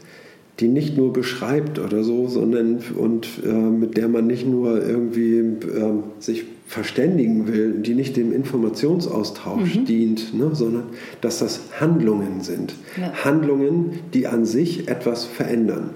[0.59, 5.37] die nicht nur beschreibt oder so, sondern und äh, mit der man nicht nur irgendwie
[5.37, 9.85] äh, sich verständigen will, die nicht dem Informationsaustausch mhm.
[9.85, 10.85] dient, ne, sondern
[11.21, 12.75] dass das Handlungen sind.
[12.99, 13.11] Ja.
[13.25, 15.91] Handlungen, die an sich etwas verändern.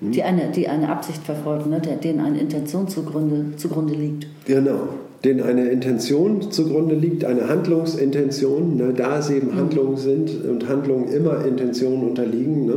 [0.00, 0.12] Hm?
[0.12, 1.80] Die, eine, die eine Absicht verfolgen, ne?
[1.80, 4.26] denen eine Intention zugrunde, zugrunde liegt.
[4.46, 4.88] Genau,
[5.24, 8.92] denen eine Intention zugrunde liegt, eine Handlungsintention, ne?
[8.96, 9.56] da es eben mhm.
[9.56, 12.66] Handlungen sind und Handlungen immer Intentionen unterliegen.
[12.66, 12.74] Ne?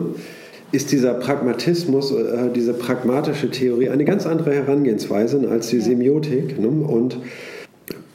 [0.74, 6.60] ist dieser Pragmatismus, äh, diese pragmatische Theorie eine ganz andere Herangehensweise als die Semiotik.
[6.60, 6.68] Ne?
[6.68, 7.20] Und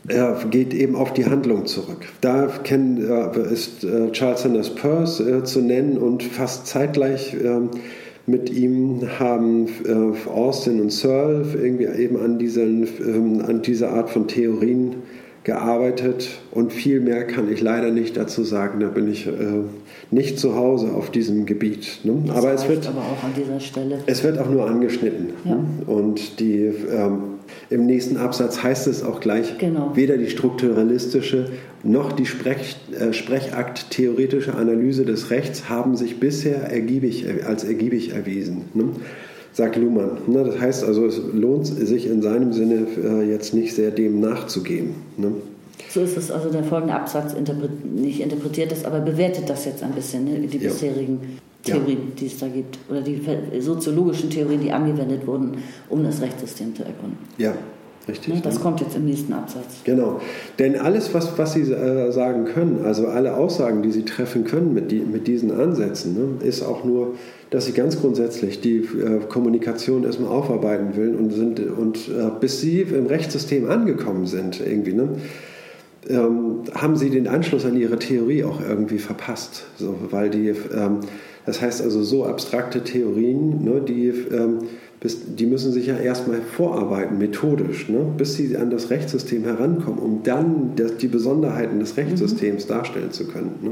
[0.09, 2.09] er geht eben auf die Handlung zurück.
[2.21, 7.71] Da äh, ist äh, Charles Sanders Peirce äh, zu nennen und fast zeitgleich ähm,
[8.29, 14.11] mit ihm haben äh, Austin und Searle irgendwie eben an, diesen, ähm, an dieser Art
[14.11, 14.97] von Theorien
[15.45, 18.81] gearbeitet und viel mehr kann ich leider nicht dazu sagen.
[18.81, 19.33] Da bin ich äh,
[20.11, 22.01] nicht zu Hause auf diesem Gebiet.
[22.05, 22.31] Ne?
[22.35, 23.99] aber es wird aber auch an dieser Stelle.
[24.07, 25.31] Es wird auch nur angeschnitten.
[25.45, 25.57] Ja.
[25.57, 25.65] Ne?
[25.87, 27.38] Und die, ähm,
[27.71, 29.93] im nächsten Absatz heißt es auch gleich, genau.
[29.95, 31.51] weder die strukturalistische
[31.83, 38.65] noch die Sprech, äh, Sprechakt-theoretische Analyse des Rechts haben sich bisher ergiebig, als ergiebig erwiesen.
[38.75, 38.85] Ne?
[39.59, 40.19] sagt Luhmann.
[40.29, 40.45] Ne?
[40.45, 44.95] Das heißt also, es lohnt sich in seinem Sinne äh, jetzt nicht sehr dem nachzugehen.
[45.17, 45.33] Ne?
[45.91, 49.83] So ist es also der folgende Absatz interpret nicht interpretiert ist, aber bewertet das jetzt
[49.83, 50.47] ein bisschen, ne?
[50.47, 50.71] die ja.
[50.71, 51.41] bisherigen
[51.73, 53.21] Theorien, die es da gibt, oder die
[53.61, 55.59] soziologischen Theorien, die angewendet wurden,
[55.89, 57.19] um das Rechtssystem zu ergründen.
[57.39, 57.55] Ja,
[58.09, 58.35] Richtig.
[58.35, 58.61] Ne, das ne?
[58.61, 59.83] kommt jetzt im nächsten Absatz.
[59.85, 60.21] Genau.
[60.59, 64.73] Denn alles, was, was Sie äh, sagen können, also alle Aussagen, die Sie treffen können
[64.73, 67.15] mit, die, mit diesen Ansätzen, ne, ist auch nur,
[67.51, 72.61] dass Sie ganz grundsätzlich die äh, Kommunikation erstmal aufarbeiten will und, sind, und äh, bis
[72.61, 75.09] Sie im Rechtssystem angekommen sind, irgendwie, ne,
[76.09, 79.67] ähm, haben Sie den Anschluss an Ihre Theorie auch irgendwie verpasst.
[79.77, 81.01] So, weil die, ähm,
[81.47, 84.59] das heißt also so abstrakte Theorien, ne, die ähm,
[85.01, 90.01] bis, die müssen sich ja erstmal vorarbeiten, methodisch, ne, bis sie an das Rechtssystem herankommen,
[90.01, 92.69] um dann das, die Besonderheiten des Rechtssystems mhm.
[92.69, 93.55] darstellen zu können.
[93.63, 93.71] Ne.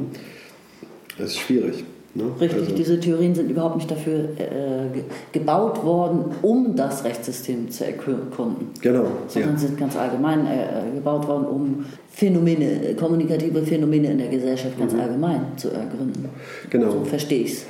[1.18, 1.84] Das ist schwierig.
[2.16, 2.24] Ne?
[2.40, 5.02] Richtig, also, diese Theorien sind überhaupt nicht dafür äh,
[5.32, 8.70] gebaut worden, um das Rechtssystem zu erkunden.
[8.80, 9.06] Genau.
[9.28, 9.58] Sondern ja.
[9.58, 15.00] sind ganz allgemein äh, gebaut worden, um Phänomene, kommunikative Phänomene in der Gesellschaft ganz mhm.
[15.00, 16.30] allgemein zu ergründen.
[16.70, 16.90] Genau.
[16.90, 17.66] So verstehe ich es.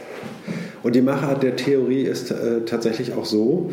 [0.83, 3.71] Und die Machart der Theorie ist äh, tatsächlich auch so,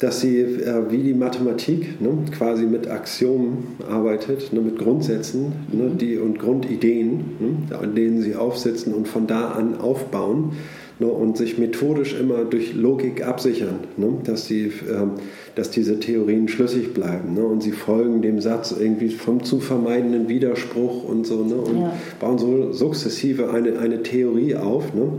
[0.00, 5.84] dass sie äh, wie die Mathematik ne, quasi mit Axiomen arbeitet, ne, mit Grundsätzen ne,
[5.84, 5.98] mhm.
[5.98, 10.52] die, und Grundideen, ne, an denen sie aufsetzen und von da an aufbauen
[10.98, 15.06] ne, und sich methodisch immer durch Logik absichern, ne, dass, sie, äh,
[15.54, 17.34] dass diese Theorien schlüssig bleiben.
[17.34, 21.80] Ne, und sie folgen dem Satz irgendwie vom zu vermeidenden Widerspruch und so ne, und
[21.80, 21.92] ja.
[22.20, 24.94] bauen so sukzessive eine, eine Theorie auf.
[24.94, 25.12] Ne,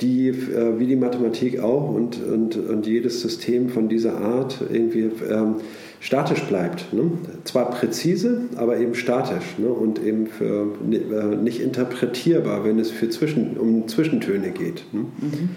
[0.00, 5.10] die äh, wie die Mathematik auch und, und, und jedes System von dieser Art irgendwie
[5.28, 5.56] ähm,
[6.00, 6.92] statisch bleibt.
[6.92, 7.10] Ne?
[7.44, 9.68] Zwar präzise, aber eben statisch ne?
[9.68, 14.84] und eben für, äh, nicht interpretierbar, wenn es für Zwischen, um Zwischentöne geht.
[14.92, 15.00] Ne?
[15.00, 15.48] Mhm.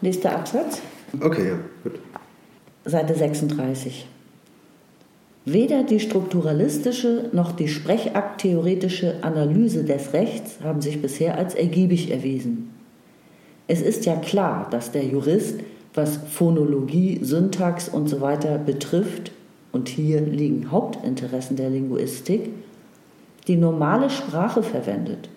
[0.00, 0.80] Nächster Absatz.
[1.20, 1.98] Okay, ja, gut.
[2.84, 4.06] Seite 36.
[5.44, 12.70] Weder die strukturalistische noch die sprechakttheoretische Analyse des Rechts haben sich bisher als ergiebig erwiesen.
[13.66, 15.60] Es ist ja klar, dass der Jurist,
[15.94, 19.32] was Phonologie, Syntax und so weiter betrifft,
[19.72, 22.50] und hier liegen Hauptinteressen der Linguistik,
[23.46, 25.28] die normale Sprache verwendet,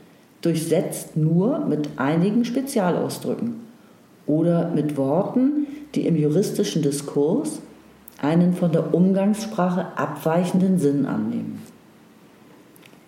[0.42, 3.62] durchsetzt nur mit einigen Spezialausdrücken
[4.26, 7.60] oder mit Worten, die im juristischen Diskurs
[8.22, 11.62] einen von der Umgangssprache abweichenden Sinn annehmen.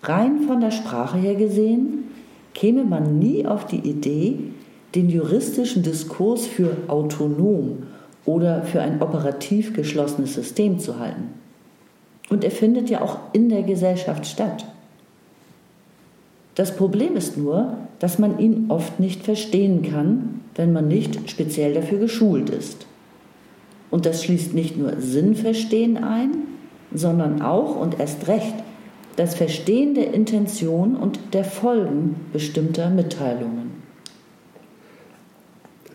[0.02, 2.04] Rein von der Sprache her gesehen
[2.52, 4.38] käme man nie auf die Idee,
[4.94, 7.84] den juristischen Diskurs für autonom
[8.26, 11.34] oder für ein operativ geschlossenes System zu halten.
[12.30, 14.64] Und er findet ja auch in der Gesellschaft statt.
[16.54, 21.74] Das Problem ist nur, dass man ihn oft nicht verstehen kann, wenn man nicht speziell
[21.74, 22.86] dafür geschult ist.
[23.90, 26.30] Und das schließt nicht nur Sinnverstehen ein,
[26.92, 28.54] sondern auch und erst recht
[29.16, 33.63] das Verstehen der Intention und der Folgen bestimmter Mitteilungen.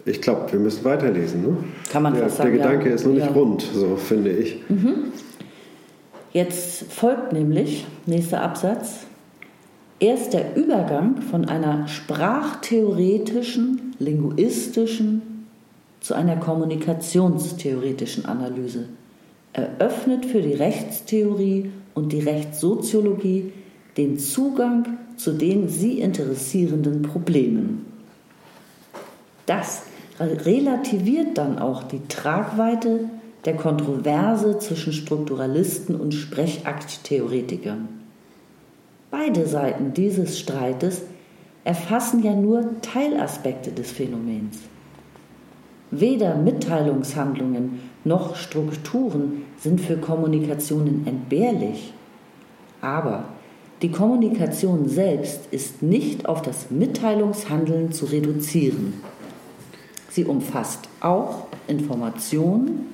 [0.09, 1.43] Ich glaube, wir müssen weiterlesen.
[1.43, 1.57] Ne?
[1.91, 2.51] Kann man ja, fast sagen.
[2.51, 2.95] Der Gedanke ja.
[2.95, 3.31] ist noch nicht ja.
[3.31, 4.57] rund, so finde ich.
[4.67, 5.11] Mhm.
[6.33, 9.01] Jetzt folgt nämlich, nächster Absatz,
[9.99, 15.45] erst der Übergang von einer sprachtheoretischen, linguistischen
[16.01, 18.85] zu einer kommunikationstheoretischen Analyse
[19.53, 23.51] eröffnet für die Rechtstheorie und die Rechtssoziologie
[23.95, 27.85] den Zugang zu den sie interessierenden Problemen.
[29.45, 29.83] Das
[30.19, 33.09] relativiert dann auch die Tragweite
[33.45, 37.87] der Kontroverse zwischen Strukturalisten und Sprechakttheoretikern.
[39.11, 41.03] Beide Seiten dieses Streites
[41.63, 44.57] erfassen ja nur Teilaspekte des Phänomens.
[45.91, 51.93] Weder Mitteilungshandlungen noch Strukturen sind für Kommunikationen entbehrlich,
[52.81, 53.25] aber
[53.81, 58.93] die Kommunikation selbst ist nicht auf das Mitteilungshandeln zu reduzieren.
[60.19, 62.87] Sie umfasst auch Information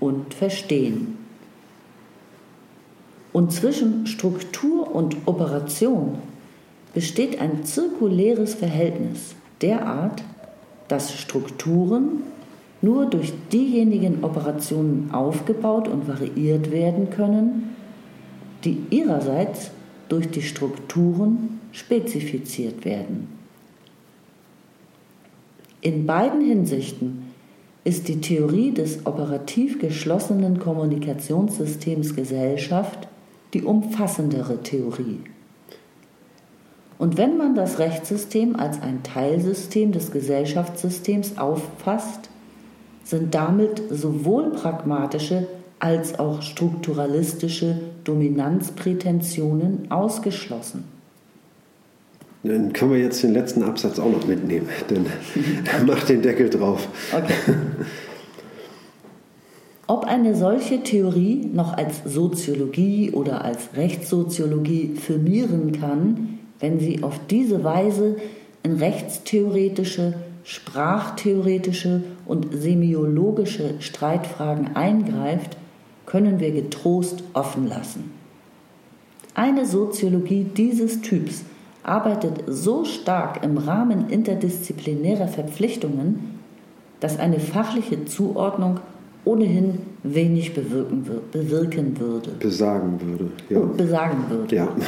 [0.00, 1.18] und Verstehen.
[3.34, 6.14] Und zwischen Struktur und Operation
[6.94, 10.22] besteht ein zirkuläres Verhältnis derart,
[10.88, 12.22] dass Strukturen
[12.80, 17.76] nur durch diejenigen Operationen aufgebaut und variiert werden können,
[18.64, 19.70] die ihrerseits
[20.08, 23.39] durch die Strukturen spezifiziert werden.
[25.82, 27.32] In beiden Hinsichten
[27.84, 33.08] ist die Theorie des operativ geschlossenen Kommunikationssystems Gesellschaft
[33.54, 35.20] die umfassendere Theorie.
[36.98, 42.28] Und wenn man das Rechtssystem als ein Teilsystem des Gesellschaftssystems auffasst,
[43.02, 45.46] sind damit sowohl pragmatische
[45.78, 50.99] als auch strukturalistische Dominanzprätensionen ausgeschlossen.
[52.42, 55.06] Dann können wir jetzt den letzten Absatz auch noch mitnehmen, denn
[55.70, 56.88] er macht den Deckel drauf.
[57.12, 57.34] Okay.
[59.86, 67.20] Ob eine solche Theorie noch als Soziologie oder als Rechtssoziologie firmieren kann, wenn sie auf
[67.28, 68.16] diese Weise
[68.62, 70.14] in rechtstheoretische,
[70.44, 75.56] sprachtheoretische und semiologische Streitfragen eingreift,
[76.06, 78.12] können wir getrost offen lassen.
[79.34, 81.44] Eine Soziologie dieses Typs
[81.82, 86.38] arbeitet so stark im Rahmen interdisziplinärer Verpflichtungen,
[87.00, 88.80] dass eine fachliche Zuordnung
[89.24, 92.30] ohnehin wenig bewirken, bewirken würde.
[92.38, 93.30] Besagen würde.
[93.48, 93.58] Ja.
[93.58, 94.56] Oh, besagen würde.
[94.56, 94.68] Ja.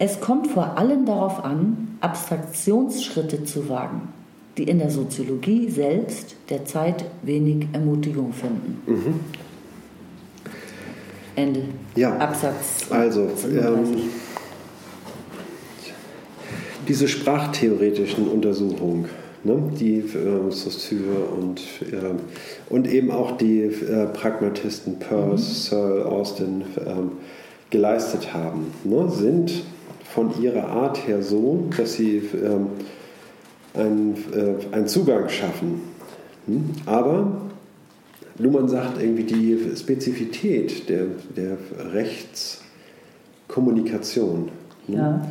[0.00, 4.02] Es kommt vor allem darauf an, Abstraktionsschritte zu wagen,
[4.56, 8.80] die in der Soziologie selbst derzeit wenig Ermutigung finden.
[8.86, 9.20] Mhm.
[11.38, 11.62] Ende.
[11.94, 12.16] Ja.
[12.16, 12.86] Absatz.
[12.90, 14.10] Also, ähm,
[16.86, 19.06] diese sprachtheoretischen Untersuchungen
[19.44, 19.62] Ne?
[19.78, 21.60] Die äh, Saussure und,
[21.92, 22.14] äh,
[22.68, 25.76] und eben auch die äh, Pragmatisten Peirce, mhm.
[25.76, 27.12] Searle, Austin ähm,
[27.70, 29.08] geleistet haben, ne?
[29.10, 29.62] sind
[30.12, 32.66] von ihrer Art her so, dass sie ähm,
[33.74, 35.82] einen, äh, einen Zugang schaffen.
[36.46, 36.70] Hm?
[36.86, 37.42] Aber
[38.38, 41.58] Luhmann sagt irgendwie, die Spezifität der, der
[41.92, 44.50] Rechtskommunikation
[44.86, 44.94] hm?
[44.94, 45.26] ja.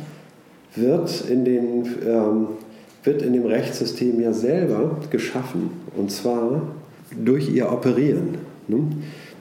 [0.74, 2.46] wird, in den, ähm,
[3.04, 5.70] wird in dem Rechtssystem ja selber geschaffen.
[5.96, 6.62] Und zwar
[7.16, 8.38] durch ihr Operieren.
[8.68, 8.82] Ne?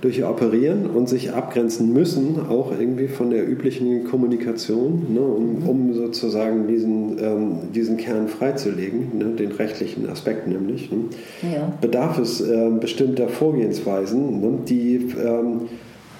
[0.01, 5.59] Durch ihr Operieren und sich abgrenzen müssen, auch irgendwie von der üblichen Kommunikation, ne, um,
[5.59, 5.69] mhm.
[5.69, 10.97] um, sozusagen diesen, ähm, diesen Kern freizulegen, ne, den rechtlichen Aspekt nämlich, ne,
[11.41, 11.73] ja.
[11.81, 15.61] bedarf es äh, bestimmter Vorgehensweisen, ne, die ähm,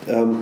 [0.07, 0.36] ähm,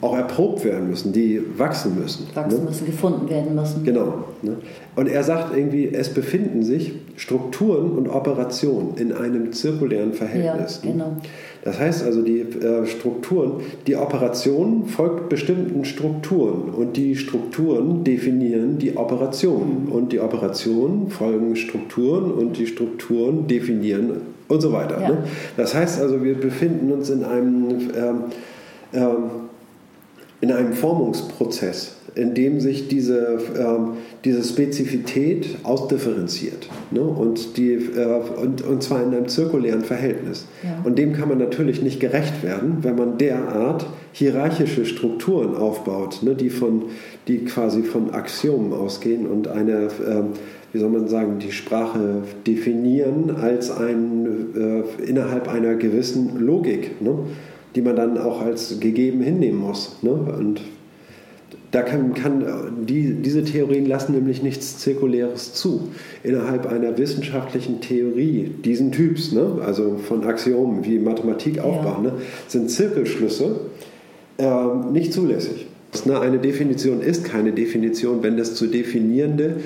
[0.00, 2.28] auch erprobt werden müssen, die wachsen müssen.
[2.34, 2.70] Wachsen ne?
[2.70, 3.84] müssen, gefunden werden müssen.
[3.84, 4.24] Genau.
[4.42, 4.56] Ne?
[4.94, 10.80] Und er sagt irgendwie, es befinden sich Strukturen und Operationen in einem zirkulären Verhältnis.
[10.84, 11.16] Ja, genau.
[11.68, 18.78] Das heißt also, die äh, Strukturen, die Operation folgt bestimmten Strukturen und die Strukturen definieren
[18.78, 24.98] die Operationen und die Operationen folgen Strukturen und die Strukturen definieren und so weiter.
[24.98, 25.08] Ja.
[25.10, 25.18] Ne?
[25.58, 28.16] Das heißt also, wir befinden uns in einem ähm,
[28.94, 29.18] ähm,
[30.40, 36.68] in einem Formungsprozess, in dem sich diese, ähm, diese Spezifität ausdifferenziert.
[36.90, 37.00] Ne?
[37.00, 40.46] Und, die, äh, und, und zwar in einem zirkulären Verhältnis.
[40.62, 40.80] Ja.
[40.84, 46.34] Und dem kann man natürlich nicht gerecht werden, wenn man derart hierarchische Strukturen aufbaut, ne?
[46.34, 46.84] die, von,
[47.26, 50.22] die quasi von Axiomen ausgehen und eine, äh,
[50.72, 54.26] wie soll man sagen, die Sprache definieren als ein,
[54.56, 57.00] äh, innerhalb einer gewissen Logik.
[57.00, 57.14] Ne?
[57.74, 59.96] Die man dann auch als gegeben hinnehmen muss.
[60.02, 60.10] Ne?
[60.10, 60.60] Und
[61.70, 62.44] da kann, kann
[62.86, 65.88] die, diese Theorien lassen nämlich nichts Zirkuläres zu.
[66.22, 69.58] Innerhalb einer wissenschaftlichen Theorie diesen Typs, ne?
[69.64, 72.10] also von Axiomen wie Mathematik aufbauen, ja.
[72.12, 72.18] ne?
[72.46, 73.60] sind Zirkelschlüsse
[74.38, 75.66] äh, nicht zulässig.
[76.06, 76.18] Ne?
[76.18, 79.56] Eine Definition ist keine Definition, wenn das zu definierende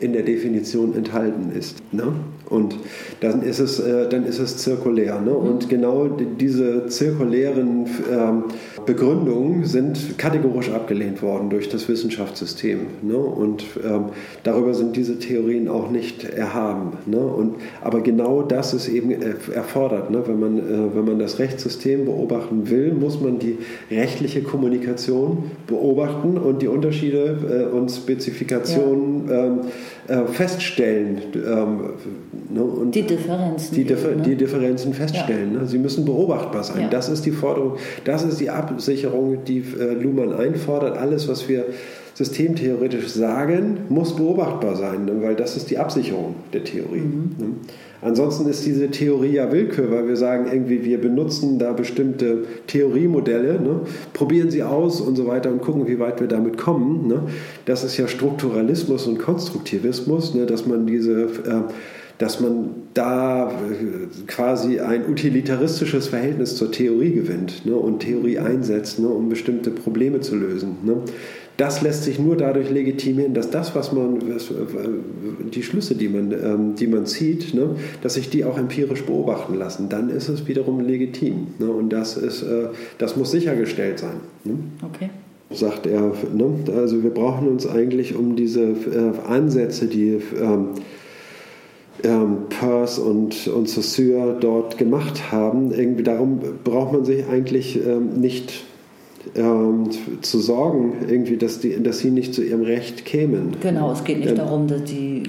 [0.00, 1.76] in der Definition enthalten ist.
[1.92, 2.04] Ne?
[2.50, 2.76] Und
[3.20, 5.20] dann ist es, äh, dann ist es zirkulär.
[5.20, 5.32] Ne?
[5.32, 8.44] Und genau diese zirkulären ähm,
[8.86, 12.80] Begründungen sind kategorisch abgelehnt worden durch das Wissenschaftssystem.
[13.02, 13.16] Ne?
[13.16, 14.06] Und ähm,
[14.42, 16.94] darüber sind diese Theorien auch nicht erhaben.
[17.06, 17.20] Ne?
[17.20, 20.10] Und, aber genau das ist eben erfordert.
[20.10, 20.24] Ne?
[20.26, 23.58] Wenn, man, äh, wenn man das Rechtssystem beobachten will, muss man die
[23.92, 29.44] rechtliche Kommunikation beobachten und die Unterschiede äh, und Spezifikationen ja.
[29.46, 29.60] ähm,
[30.08, 31.20] äh, feststellen.
[32.48, 33.74] Ne, und die Differenzen.
[33.74, 34.22] Die, Differ ne?
[34.22, 35.54] die Differenzen feststellen.
[35.54, 35.60] Ja.
[35.60, 35.66] Ne?
[35.66, 36.82] Sie müssen beobachtbar sein.
[36.82, 36.88] Ja.
[36.88, 40.96] Das ist die Forderung, das ist die Absicherung, die äh, Luhmann einfordert.
[40.98, 41.66] Alles, was wir
[42.14, 45.22] systemtheoretisch sagen, muss beobachtbar sein, ne?
[45.22, 47.00] weil das ist die Absicherung der Theorie.
[47.00, 47.34] Mhm.
[47.38, 47.46] Ne?
[48.02, 53.60] Ansonsten ist diese Theorie ja Willkür, weil wir sagen irgendwie, wir benutzen da bestimmte Theoriemodelle,
[53.60, 53.80] ne?
[54.14, 57.08] probieren sie aus und so weiter und gucken, wie weit wir damit kommen.
[57.08, 57.22] Ne?
[57.66, 60.46] Das ist ja Strukturalismus und Konstruktivismus, ne?
[60.46, 61.62] dass man diese äh,
[62.20, 68.98] dass man da äh, quasi ein utilitaristisches Verhältnis zur Theorie gewinnt ne, und Theorie einsetzt,
[68.98, 70.76] ne, um bestimmte Probleme zu lösen.
[70.84, 70.96] Ne.
[71.56, 74.50] Das lässt sich nur dadurch legitimieren, dass das, was man, was,
[75.52, 79.54] die Schlüsse, die man, ähm, die man zieht, ne, dass sich die auch empirisch beobachten
[79.54, 79.88] lassen.
[79.88, 81.46] Dann ist es wiederum legitim.
[81.58, 82.66] Ne, und das, ist, äh,
[82.98, 84.20] das muss sichergestellt sein.
[84.44, 84.58] Ne.
[84.82, 85.08] Okay
[85.52, 86.12] sagt er.
[86.32, 86.54] Ne?
[86.76, 90.68] Also wir brauchen uns eigentlich um diese äh, Ansätze, die ähm,
[92.04, 95.72] ähm, Peirce und, und Saussure dort gemacht haben.
[95.72, 98.64] Irgendwie darum braucht man sich eigentlich ähm, nicht
[99.34, 99.90] ähm,
[100.22, 103.56] zu sorgen, irgendwie, dass, die, dass sie nicht zu ihrem Recht kämen.
[103.60, 105.24] Genau, es geht nicht ähm, darum, dass die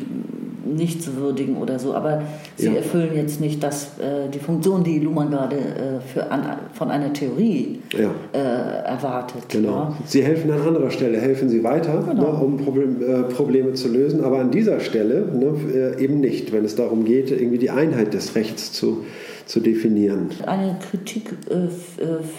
[0.76, 2.24] nicht zu würdigen oder so, aber
[2.56, 2.74] sie ja.
[2.74, 6.44] erfüllen jetzt nicht das, äh, die Funktion, die Luhmann gerade äh, an,
[6.74, 8.12] von einer Theorie ja.
[8.34, 9.44] äh, erwartet.
[9.50, 9.70] Genau.
[9.70, 9.98] Ja.
[10.06, 12.34] Sie helfen an anderer Stelle, helfen sie weiter, genau.
[12.34, 16.52] ne, um Problem, äh, Probleme zu lösen, aber an dieser Stelle ne, äh, eben nicht,
[16.52, 19.06] wenn es darum geht, irgendwie die Einheit des Rechts zu,
[19.46, 20.30] zu definieren.
[20.46, 21.68] Eine Kritik äh,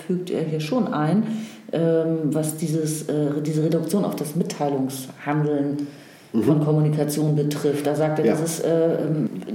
[0.07, 1.25] fügt er hier schon ein,
[1.73, 3.07] ähm, was dieses,
[3.45, 5.87] diese Reduktion auf das Mitteilungshandeln
[6.33, 6.43] mhm.
[6.43, 7.87] von Kommunikation betrifft.
[7.87, 8.33] Da sagt er, ja.
[8.33, 8.99] das ist äh,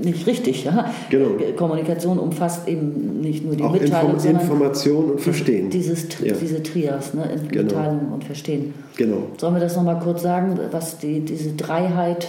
[0.04, 0.64] nicht richtig.
[0.64, 0.94] Ja?
[1.10, 1.30] Genau.
[1.56, 5.70] Kommunikation umfasst eben nicht nur die Auch Mitteilung, Inform sondern Information und Verstehen.
[5.70, 6.34] Dieses, ja.
[6.34, 7.30] Diese Trias, ne?
[7.50, 7.64] Genau.
[7.64, 8.74] Mitteilung und Verstehen.
[8.96, 9.24] Genau.
[9.38, 12.28] Sollen wir das nochmal kurz sagen, was die, diese Dreiheit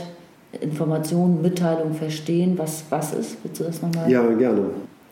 [0.61, 3.37] Information, Mitteilung, Verstehen, was, was ist?
[3.43, 4.11] Willst du das nochmal?
[4.11, 4.71] Ja, gerne.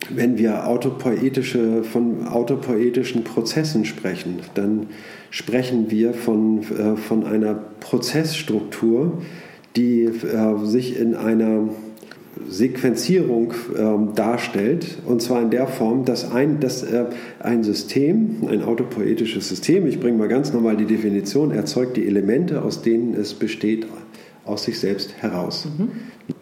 [0.09, 4.87] Wenn wir autopoetische, von autopoetischen Prozessen sprechen, dann
[5.29, 9.21] sprechen wir von, äh, von einer Prozessstruktur,
[9.75, 11.69] die äh, sich in einer
[12.47, 17.05] Sequenzierung ähm, darstellt, und zwar in der Form, dass ein, dass, äh,
[17.39, 22.61] ein System, ein autopoetisches System, ich bringe mal ganz normal die Definition, erzeugt die Elemente,
[22.61, 23.87] aus denen es besteht,
[24.47, 25.67] aus sich selbst heraus.
[25.77, 25.89] Mhm.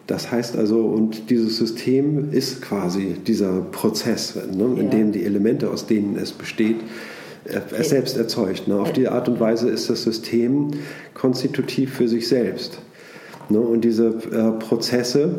[0.06, 4.90] Das heißt also, und dieses System ist quasi dieser Prozess, ne, in ja.
[4.90, 6.76] dem die Elemente, aus denen es besteht,
[7.44, 8.68] äh, es selbst erzeugt.
[8.68, 8.76] Ne.
[8.76, 10.70] Auf die Art und Weise ist das System
[11.14, 12.78] konstitutiv für sich selbst.
[13.48, 15.34] Ne, und diese äh, Prozesse,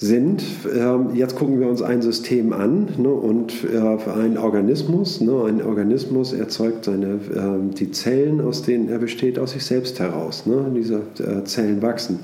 [0.00, 5.44] sind, ähm, jetzt gucken wir uns ein System an ne, und äh, ein Organismus, ne,
[5.46, 10.46] ein Organismus erzeugt seine, ähm, die Zellen, aus denen er besteht, aus sich selbst heraus.
[10.46, 12.20] Ne, diese äh, Zellen wachsen.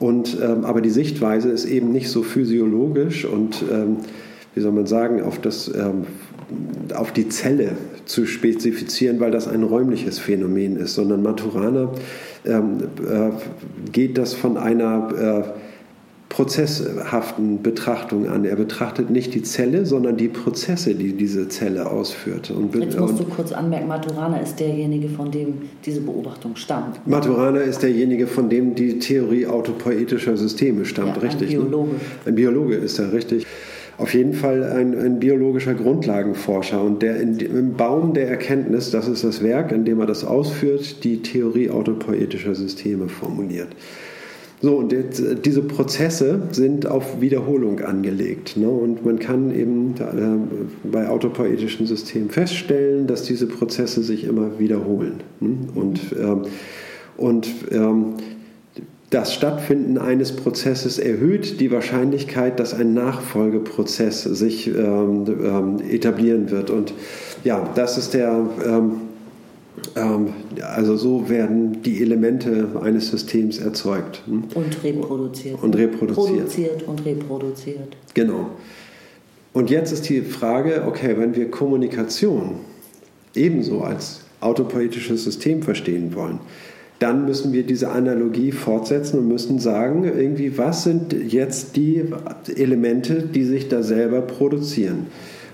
[0.00, 3.64] Und, ähm, aber die Sichtweise ist eben nicht so physiologisch und,
[4.54, 5.70] wie soll man sagen, auf, das,
[6.94, 7.72] auf die Zelle
[8.04, 11.92] zu spezifizieren, weil das ein räumliches Phänomen ist, sondern Maturana
[12.44, 12.60] äh,
[13.90, 15.54] geht das von einer
[16.36, 18.44] prozesshaften Betrachtung an.
[18.44, 22.50] Er betrachtet nicht die Zelle, sondern die Prozesse, die diese Zelle ausführt.
[22.50, 27.06] Und, Jetzt musst du kurz anmerken, Maturana ist derjenige, von dem diese Beobachtung stammt.
[27.06, 31.54] Maturana ist derjenige, von dem die Theorie autopoetischer Systeme stammt, ja, richtig?
[31.54, 31.64] Ein ne?
[31.64, 31.92] Biologe.
[31.92, 32.00] Ne?
[32.26, 33.46] Ein Biologe ist er, richtig.
[33.96, 39.08] Auf jeden Fall ein, ein biologischer Grundlagenforscher und der in, im Baum der Erkenntnis, das
[39.08, 43.68] ist das Werk, in dem er das ausführt, die Theorie autopoetischer Systeme formuliert.
[44.62, 48.56] So, und jetzt, äh, diese Prozesse sind auf Wiederholung angelegt.
[48.56, 48.68] Ne?
[48.68, 55.22] Und man kann eben äh, bei autopoetischen Systemen feststellen, dass diese Prozesse sich immer wiederholen.
[55.40, 55.56] Ne?
[55.74, 56.42] Und, ähm,
[57.16, 58.14] und ähm,
[59.10, 66.70] das Stattfinden eines Prozesses erhöht die Wahrscheinlichkeit, dass ein Nachfolgeprozess sich ähm, ähm etablieren wird.
[66.70, 66.92] Und
[67.44, 69.05] ja, das ist der ähm,
[69.94, 74.22] also so werden die Elemente eines Systems erzeugt.
[74.26, 74.44] Hm?
[74.54, 75.62] Und reproduziert.
[75.62, 76.36] Und reproduziert.
[76.36, 77.96] Produziert und reproduziert.
[78.14, 78.50] Genau.
[79.52, 82.56] Und jetzt ist die Frage, okay, wenn wir Kommunikation
[83.34, 86.40] ebenso als autopoetisches System verstehen wollen,
[86.98, 92.04] dann müssen wir diese Analogie fortsetzen und müssen sagen, irgendwie, was sind jetzt die
[92.54, 95.06] Elemente, die sich da selber produzieren?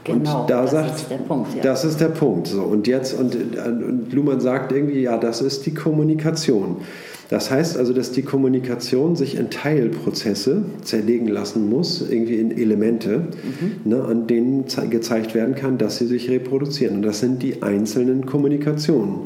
[0.04, 1.54] Genau, und da das sagt, ist der Punkt.
[1.54, 1.62] Ja.
[1.62, 2.48] Das ist der Punkt.
[2.48, 2.62] So.
[2.62, 6.78] Und jetzt, und, und Luhmann sagt irgendwie, ja, das ist die Kommunikation.
[7.28, 13.20] Das heißt also, dass die Kommunikation sich in Teilprozesse zerlegen lassen muss, irgendwie in Elemente,
[13.20, 13.90] mhm.
[13.90, 16.96] ne, an denen gezeigt werden kann, dass sie sich reproduzieren.
[16.96, 19.20] Und das sind die einzelnen Kommunikationen.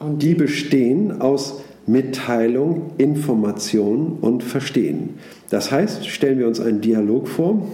[0.00, 5.14] Und die bestehen aus Mitteilung, Information und Verstehen.
[5.48, 7.66] Das heißt, stellen wir uns einen Dialog vor,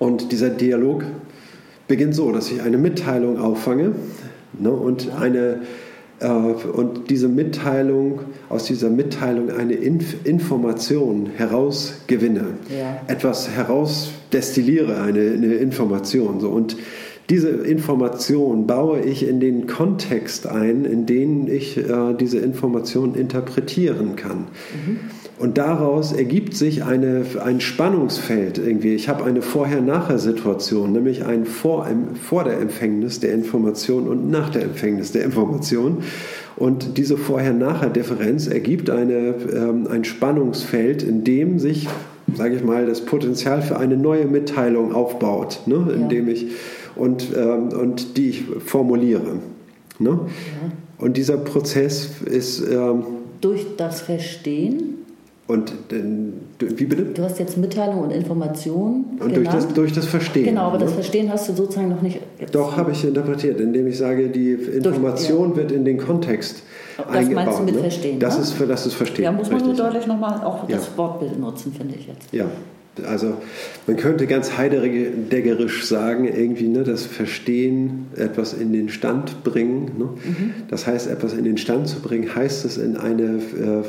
[0.00, 1.04] und dieser Dialog
[1.86, 3.92] beginnt so, dass ich eine Mitteilung auffange
[4.58, 5.60] ne, und, eine,
[6.20, 13.02] äh, und diese Mitteilung, aus dieser Mitteilung eine Inf Information herausgewinne, ja.
[13.08, 16.40] etwas herausdestilliere, eine, eine Information.
[16.40, 16.48] So.
[16.48, 16.78] Und
[17.28, 24.16] diese Information baue ich in den Kontext ein, in den ich äh, diese Information interpretieren
[24.16, 24.46] kann.
[24.86, 25.00] Mhm.
[25.40, 28.94] Und daraus ergibt sich eine, ein Spannungsfeld irgendwie.
[28.94, 31.88] Ich habe eine Vorher-Nachher-Situation, nämlich ein vor,
[32.22, 36.02] vor der Empfängnis der Information und nach der Empfängnis der Information.
[36.56, 41.88] Und diese Vorher-Nachher-Differenz ergibt eine, ähm, ein Spannungsfeld, in dem sich,
[42.34, 45.90] sage ich mal, das Potenzial für eine neue Mitteilung aufbaut, ne?
[45.94, 46.34] indem ja.
[46.34, 46.48] ich
[46.96, 49.36] und, ähm, und die ich formuliere.
[49.98, 50.10] Ne?
[50.10, 50.72] Ja.
[50.98, 53.04] Und dieser Prozess ist ähm,
[53.40, 54.99] durch das Verstehen
[55.50, 55.72] und
[56.60, 57.02] wie bitte?
[57.02, 59.04] Du hast jetzt Mitteilung und Information.
[59.18, 60.44] Und durch das, durch das, Verstehen.
[60.44, 60.84] Genau, aber ne?
[60.84, 62.20] das Verstehen hast du sozusagen noch nicht.
[62.52, 65.56] Doch, habe ich interpretiert, indem ich sage, die Information durch, ja.
[65.56, 66.62] wird in den Kontext
[66.96, 67.44] das eingebaut.
[67.46, 67.80] meinst du mit ne?
[67.80, 68.20] Verstehen?
[68.20, 68.42] Das, ne?
[68.44, 69.24] ist, das ist Verstehen.
[69.24, 70.76] Ja, muss man nur deutlich nochmal auch ja.
[70.76, 72.32] das Wortbild nutzen, finde ich jetzt.
[72.32, 72.46] Ja,
[73.08, 73.34] also
[73.88, 79.92] man könnte ganz heideggerisch sagen, irgendwie ne, das Verstehen, etwas in den Stand bringen.
[79.98, 80.04] Ne?
[80.04, 80.54] Mhm.
[80.68, 83.24] Das heißt, etwas in den Stand zu bringen, heißt es in eine.
[83.24, 83.82] Äh,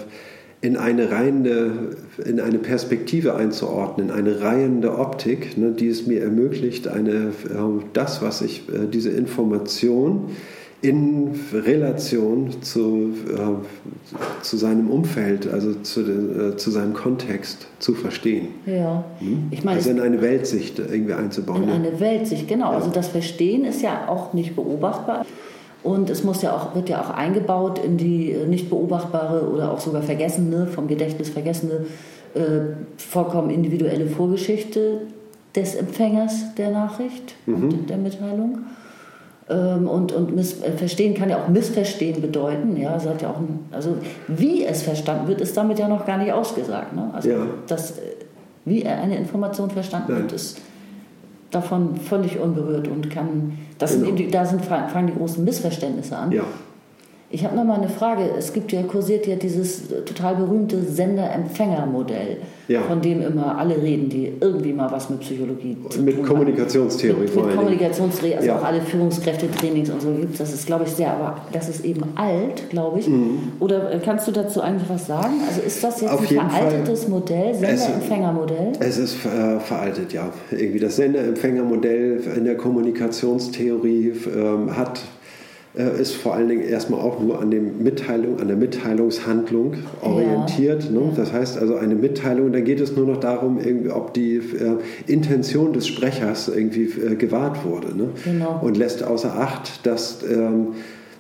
[0.61, 6.21] in eine reihende, in eine Perspektive einzuordnen, in eine reihende Optik, ne, die es mir
[6.21, 10.29] ermöglicht, eine, äh, das, was ich, äh, diese Information
[10.83, 18.47] in Relation zu, äh, zu seinem Umfeld, also zu, äh, zu seinem Kontext zu verstehen.
[18.65, 19.47] Ja, hm?
[19.51, 21.63] ich meine, also in eine Weltsicht irgendwie einzubauen.
[21.63, 22.71] In eine Weltsicht, genau.
[22.71, 22.77] Ja.
[22.77, 25.25] Also das Verstehen ist ja auch nicht beobachtbar.
[25.83, 29.79] Und es muss ja auch, wird ja auch eingebaut in die nicht beobachtbare oder auch
[29.79, 31.85] sogar vergessene, vom Gedächtnis vergessene,
[32.35, 35.01] äh, vollkommen individuelle Vorgeschichte
[35.55, 37.63] des Empfängers der Nachricht mhm.
[37.63, 38.59] und der Mitteilung.
[39.49, 42.77] Ähm, und und miss, äh, verstehen kann ja auch Missverstehen bedeuten.
[42.77, 43.95] Ja, es hat ja auch ein, also
[44.27, 46.95] wie es verstanden wird, ist damit ja noch gar nicht ausgesagt.
[46.95, 47.09] Ne?
[47.11, 47.37] Also ja.
[47.67, 48.01] das, äh,
[48.65, 50.61] wie eine Information verstanden hat, ist
[51.51, 54.15] davon völlig unberührt und kann, das genau.
[54.15, 56.31] sind da sind, fangen die großen Missverständnisse an.
[56.31, 56.43] Ja.
[57.33, 58.23] Ich habe noch mal eine Frage.
[58.37, 62.81] Es gibt ja kursiert ja dieses total berühmte Sender-Empfänger-Modell, ja.
[62.81, 67.27] von dem immer alle reden, die irgendwie mal was mit Psychologie zu mit tun Kommunikationstheorie
[67.27, 67.35] haben.
[67.35, 68.59] Mit, mit Kommunikationstheorie, also ja.
[68.59, 70.39] auch alle Führungskräfte-Trainings und so gibt es.
[70.39, 73.07] Das ist, glaube ich, sehr, aber das ist eben alt, glaube ich.
[73.07, 73.53] Mhm.
[73.59, 75.35] Oder äh, kannst du dazu eigentlich was sagen?
[75.47, 77.11] Also ist das jetzt Auf ein veraltetes Fall.
[77.11, 78.73] Modell, Sender-Empfänger-Modell?
[78.79, 80.33] Es, es, ist äh, veraltet, ja.
[80.51, 85.20] Irgendwie das Sender-Empfänger-Modell in der Kommunikationstheorie ähm, hat äh,
[85.73, 90.83] ist vor allen Dingen erstmal auch nur an, dem Mitteilung, an der Mitteilungshandlung orientiert.
[90.85, 90.91] Ja.
[90.91, 91.13] Ne?
[91.15, 93.59] Das heißt also eine Mitteilung, da geht es nur noch darum,
[93.89, 97.95] ob die äh, Intention des Sprechers irgendwie äh, gewahrt wurde.
[97.95, 98.09] Ne?
[98.25, 98.59] Genau.
[98.61, 100.73] Und lässt außer Acht, dass, ähm,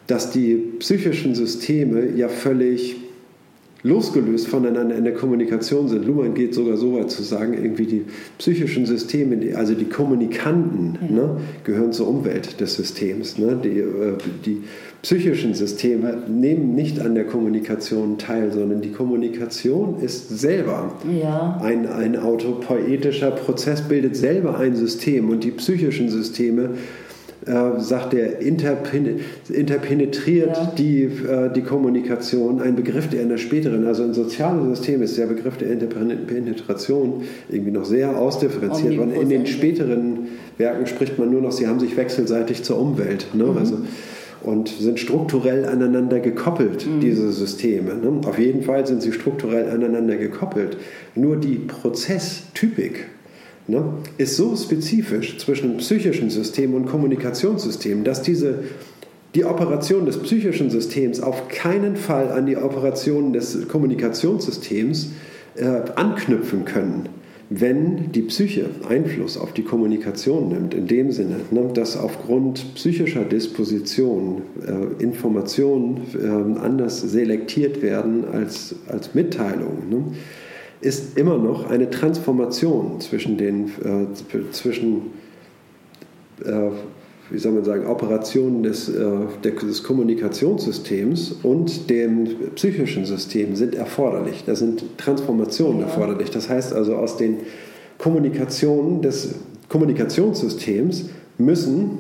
[0.07, 2.97] dass die psychischen Systeme ja völlig
[3.83, 6.05] losgelöst voneinander in der Kommunikation sind.
[6.05, 8.05] Luhmann geht sogar so weit zu sagen, irgendwie die
[8.37, 11.15] psychischen Systeme, also die Kommunikanten, ja.
[11.15, 13.37] ne, gehören zur Umwelt des Systems.
[13.37, 13.59] Ne?
[13.63, 14.63] Die, äh, die
[15.01, 21.59] psychischen Systeme nehmen nicht an der Kommunikation teil, sondern die Kommunikation ist selber ja.
[21.63, 26.71] ein, ein autopoetischer Prozess, bildet selber ein System und die psychischen Systeme
[27.45, 30.73] äh, sagt er, interpenetriert ja.
[30.77, 32.61] die, äh, die Kommunikation.
[32.61, 37.23] Ein Begriff, der in der späteren, also in sozialen Systemen ist der Begriff der Interpenetration
[37.49, 38.99] irgendwie noch sehr ausdifferenziert.
[38.99, 40.27] Und in den späteren
[40.59, 43.25] Werken spricht man nur noch, sie haben sich wechselseitig zur Umwelt.
[43.33, 43.45] Ne?
[43.45, 43.57] Mhm.
[43.57, 43.77] Also,
[44.43, 46.99] und sind strukturell aneinander gekoppelt, mhm.
[46.99, 47.95] diese Systeme.
[47.95, 48.21] Ne?
[48.27, 50.77] Auf jeden Fall sind sie strukturell aneinander gekoppelt.
[51.15, 53.07] Nur die Prozesstypik
[53.71, 53.83] ne,
[54.17, 58.59] ist so spezifisch zwischen psychischen System und Kommunikationssystem, dass diese,
[59.33, 65.09] die Operation des psychischen Systems auf keinen Fall an die Operation des Kommunikationssystems
[65.55, 65.65] äh,
[65.95, 67.09] anknüpfen können,
[67.49, 73.23] wenn die Psyche Einfluss auf die Kommunikation nimmt, in dem Sinne, ne, dass aufgrund psychischer
[73.23, 79.89] Disposition äh, Informationen äh, anders selektiert werden als, als Mitteilungen.
[79.89, 80.03] Ne
[80.81, 85.11] ist immer noch eine Transformation zwischen den äh, zwischen
[86.43, 86.71] äh,
[87.31, 89.09] wie soll man sagen, Operationen des, äh,
[89.43, 94.43] des Kommunikationssystems und dem psychischen System sind erforderlich.
[94.45, 95.85] Da sind Transformationen ja.
[95.85, 96.29] erforderlich.
[96.29, 97.37] Das heißt also, aus den
[97.97, 99.35] Kommunikationen des
[99.69, 101.05] Kommunikationssystems
[101.37, 101.99] müssen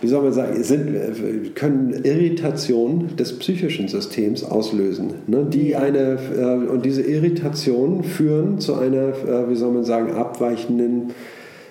[0.00, 5.14] wie soll man sagen, sind, können Irritationen des psychischen Systems auslösen.
[5.26, 5.46] Ne?
[5.52, 11.10] Die eine, äh, und diese Irritationen führen zu einer, äh, wie soll man sagen, abweichenden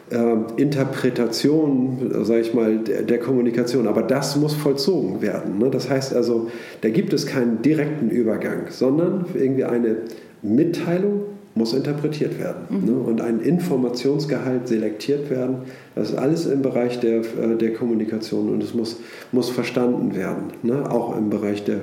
[0.10, 3.88] äh, Interpretation, sage ich mal, der, der, Kommunikation.
[3.88, 5.58] Aber das muss vollzogen werden.
[5.60, 5.70] Ne?
[5.70, 6.50] Das heißt also,
[6.82, 9.98] da gibt es keinen direkten Übergang, sondern irgendwie eine
[10.42, 11.22] Mitteilung
[11.58, 12.86] muss interpretiert werden mhm.
[12.86, 13.00] ne?
[13.00, 15.58] und ein Informationsgehalt selektiert werden.
[15.96, 18.98] Das ist alles im Bereich der, äh, der Kommunikation und es muss,
[19.32, 20.90] muss verstanden werden, ne?
[20.90, 21.82] auch im Bereich der,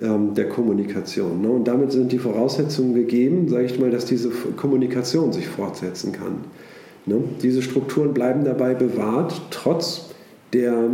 [0.00, 1.42] ähm, der Kommunikation.
[1.42, 1.50] Ne?
[1.50, 6.44] Und damit sind die Voraussetzungen gegeben, sage ich mal, dass diese Kommunikation sich fortsetzen kann.
[7.06, 7.22] Ne?
[7.42, 10.10] Diese Strukturen bleiben dabei bewahrt, trotz
[10.52, 10.90] der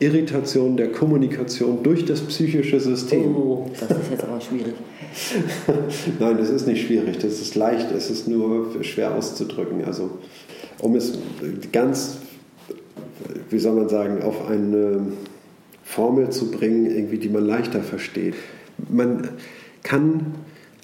[0.00, 3.36] Irritation der Kommunikation durch das psychische System.
[3.36, 4.74] Oh, das ist jetzt aber schwierig.
[6.20, 9.84] Nein, das ist nicht schwierig, das ist leicht, es ist nur schwer auszudrücken.
[9.84, 10.10] Also,
[10.80, 11.18] um es
[11.72, 12.18] ganz,
[13.50, 15.12] wie soll man sagen, auf eine
[15.82, 18.34] Formel zu bringen, irgendwie, die man leichter versteht.
[18.88, 19.28] Man
[19.82, 20.34] kann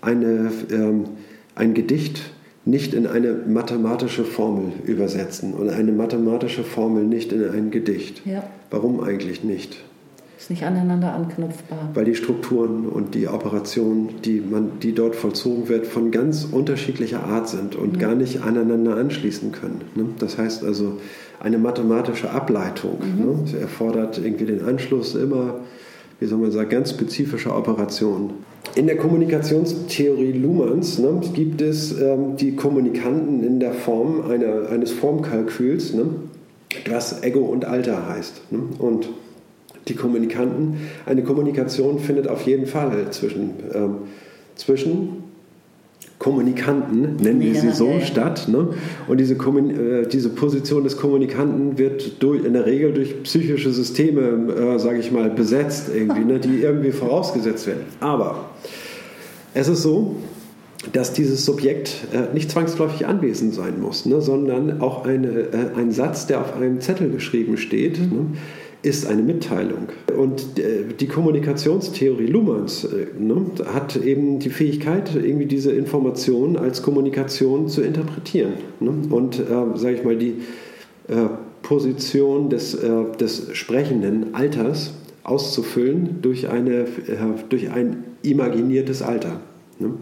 [0.01, 1.05] eine, ähm,
[1.55, 2.34] ein Gedicht
[2.65, 8.23] nicht in eine mathematische Formel übersetzen und eine mathematische Formel nicht in ein Gedicht.
[8.25, 8.45] Ja.
[8.71, 9.79] Warum eigentlich nicht?
[10.39, 11.91] Ist nicht aneinander anknüpfbar.
[11.95, 17.25] Weil die Strukturen und die Operationen, die, man, die dort vollzogen wird, von ganz unterschiedlicher
[17.25, 18.09] Art sind und ja.
[18.09, 19.83] gar nicht aneinander anschließen können.
[19.95, 20.07] Ne?
[20.19, 20.99] Das heißt also,
[21.41, 23.53] eine mathematische Ableitung mhm.
[23.53, 23.61] ne?
[23.61, 25.61] erfordert irgendwie den Anschluss immer
[26.21, 28.31] wie soll man sagen, ganz spezifischer Operationen.
[28.75, 34.91] In der Kommunikationstheorie Luhmanns ne, gibt es ähm, die Kommunikanten in der Form einer, eines
[34.91, 36.07] Formkalküls, ne,
[36.85, 38.43] das Ego und Alter heißt.
[38.51, 39.09] Ne, und
[39.87, 43.97] die Kommunikanten, eine Kommunikation findet auf jeden Fall zwischen, ähm,
[44.57, 45.24] zwischen
[46.25, 48.49] Kommunikanten, nennen wir sie so, statt.
[48.49, 48.69] Ne?
[49.09, 54.51] Und diese, äh, diese Position des Kommunikanten wird durch, in der Regel durch psychische Systeme,
[54.55, 56.41] äh, sage ich mal, besetzt, irgendwie, ne?
[56.41, 57.83] die irgendwie vorausgesetzt werden.
[58.01, 58.47] Aber
[59.53, 60.17] es ist so,
[60.95, 64.23] dass dieses Subjekt äh, nicht zwangsläufig anwesend sein muss, ne?
[64.23, 68.17] sondern auch eine, äh, ein Satz, der auf einem Zettel geschrieben steht, mhm.
[68.17, 68.27] ne?
[68.85, 69.89] Ist eine Mitteilung.
[70.17, 76.83] Und äh, die Kommunikationstheorie Luhmanns äh, ne, hat eben die Fähigkeit, irgendwie diese Informationen als
[76.83, 78.53] Kommunikation zu interpretieren.
[78.81, 78.93] Ne?
[79.09, 79.43] Und, äh,
[79.77, 80.35] sage ich mal, die
[81.09, 81.15] äh,
[81.63, 84.93] Position des, äh, des sprechenden Alters
[85.23, 86.87] auszufüllen durch, eine, äh,
[87.49, 89.41] durch ein imaginiertes Alter.
[89.79, 89.93] Ne?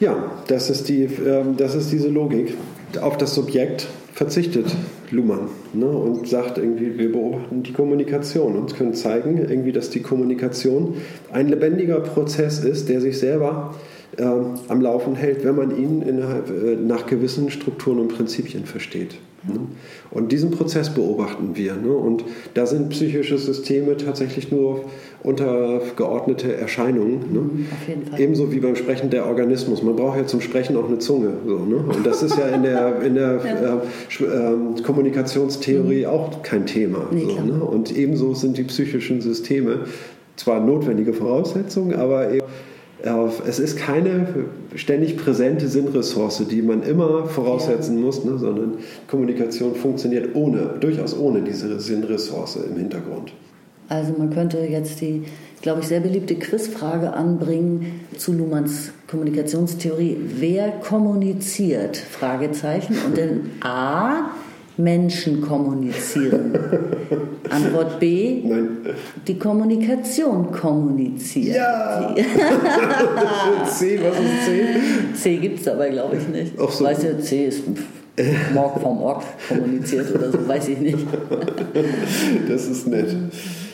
[0.00, 2.54] Ja, das ist, die, ähm, das ist diese Logik.
[3.00, 4.66] Auf das Subjekt verzichtet
[5.12, 10.00] Luhmann ne, und sagt irgendwie, wir beobachten die Kommunikation und können zeigen, irgendwie, dass die
[10.00, 10.94] Kommunikation
[11.32, 13.74] ein lebendiger Prozess ist, der sich selber
[14.16, 19.16] äh, am Laufen hält, wenn man ihn innerhalb, äh, nach gewissen Strukturen und Prinzipien versteht.
[19.44, 19.60] Ne?
[20.10, 21.74] Und diesen Prozess beobachten wir.
[21.74, 21.92] Ne?
[21.92, 22.24] Und
[22.54, 24.84] da sind psychische Systeme tatsächlich nur
[25.22, 27.32] untergeordnete Erscheinungen.
[27.32, 27.40] Ne?
[27.40, 28.20] Mhm, auf jeden Fall.
[28.20, 29.82] Ebenso wie beim Sprechen der Organismus.
[29.82, 31.32] Man braucht ja zum Sprechen auch eine Zunge.
[31.46, 31.76] So, ne?
[31.76, 33.82] Und das ist ja in der, in der ja.
[34.20, 36.10] äh, äh, Kommunikationstheorie mhm.
[36.10, 37.06] auch kein Thema.
[37.10, 37.64] Nee, so, ne?
[37.64, 39.80] Und ebenso sind die psychischen Systeme
[40.36, 42.46] zwar notwendige Voraussetzungen, aber eben
[43.46, 44.26] es ist keine
[44.76, 48.04] ständig präsente Sinnressource, die man immer voraussetzen ja.
[48.04, 48.74] muss, ne, sondern
[49.08, 53.32] Kommunikation funktioniert ohne, durchaus ohne diese Sinnressource im Hintergrund.
[53.88, 55.24] Also man könnte jetzt die,
[55.60, 60.16] glaube ich, sehr beliebte Quizfrage anbringen zu Luhmanns Kommunikationstheorie.
[60.38, 61.96] Wer kommuniziert?
[61.96, 62.96] Fragezeichen.
[63.04, 64.30] Und dann A,
[64.76, 66.58] Menschen kommunizieren?
[67.50, 68.68] Antwort B, Nein.
[69.26, 71.56] die Kommunikation kommuniziert.
[71.56, 72.14] Ja!
[73.66, 74.64] C, was ist C?
[75.14, 76.54] C gibt es aber, glaube ich, nicht.
[76.58, 76.84] Ach so.
[76.84, 77.62] Weißt du, C ist
[78.54, 80.98] Morg vom Org kommuniziert oder so, weiß ich nicht.
[82.48, 83.16] das ist nett.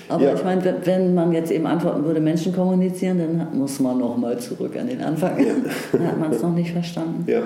[0.08, 0.34] Aber ja.
[0.34, 4.76] ich meine, wenn man jetzt eben antworten würde, Menschen kommunizieren, dann muss man nochmal zurück
[4.78, 5.38] an den Anfang.
[5.38, 5.54] Ja.
[5.92, 7.24] Dann hat man es noch nicht verstanden.
[7.26, 7.42] Ja.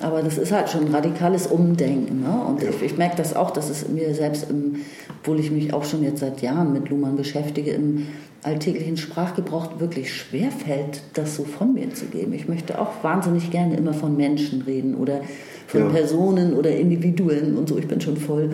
[0.00, 2.22] Aber das ist halt schon ein radikales Umdenken.
[2.22, 2.44] Ne?
[2.48, 2.70] Und ja.
[2.70, 4.80] ich, ich, merke das auch, dass es mir selbst, im,
[5.20, 8.06] obwohl ich mich auch schon jetzt seit Jahren mit Luhmann beschäftige, im
[8.42, 12.32] alltäglichen Sprachgebrauch wirklich schwer fällt, das so von mir zu geben.
[12.34, 15.20] Ich möchte auch wahnsinnig gerne immer von Menschen reden oder
[15.66, 15.88] von ja.
[15.88, 17.78] Personen oder Individuen und so.
[17.78, 18.50] Ich bin schon voll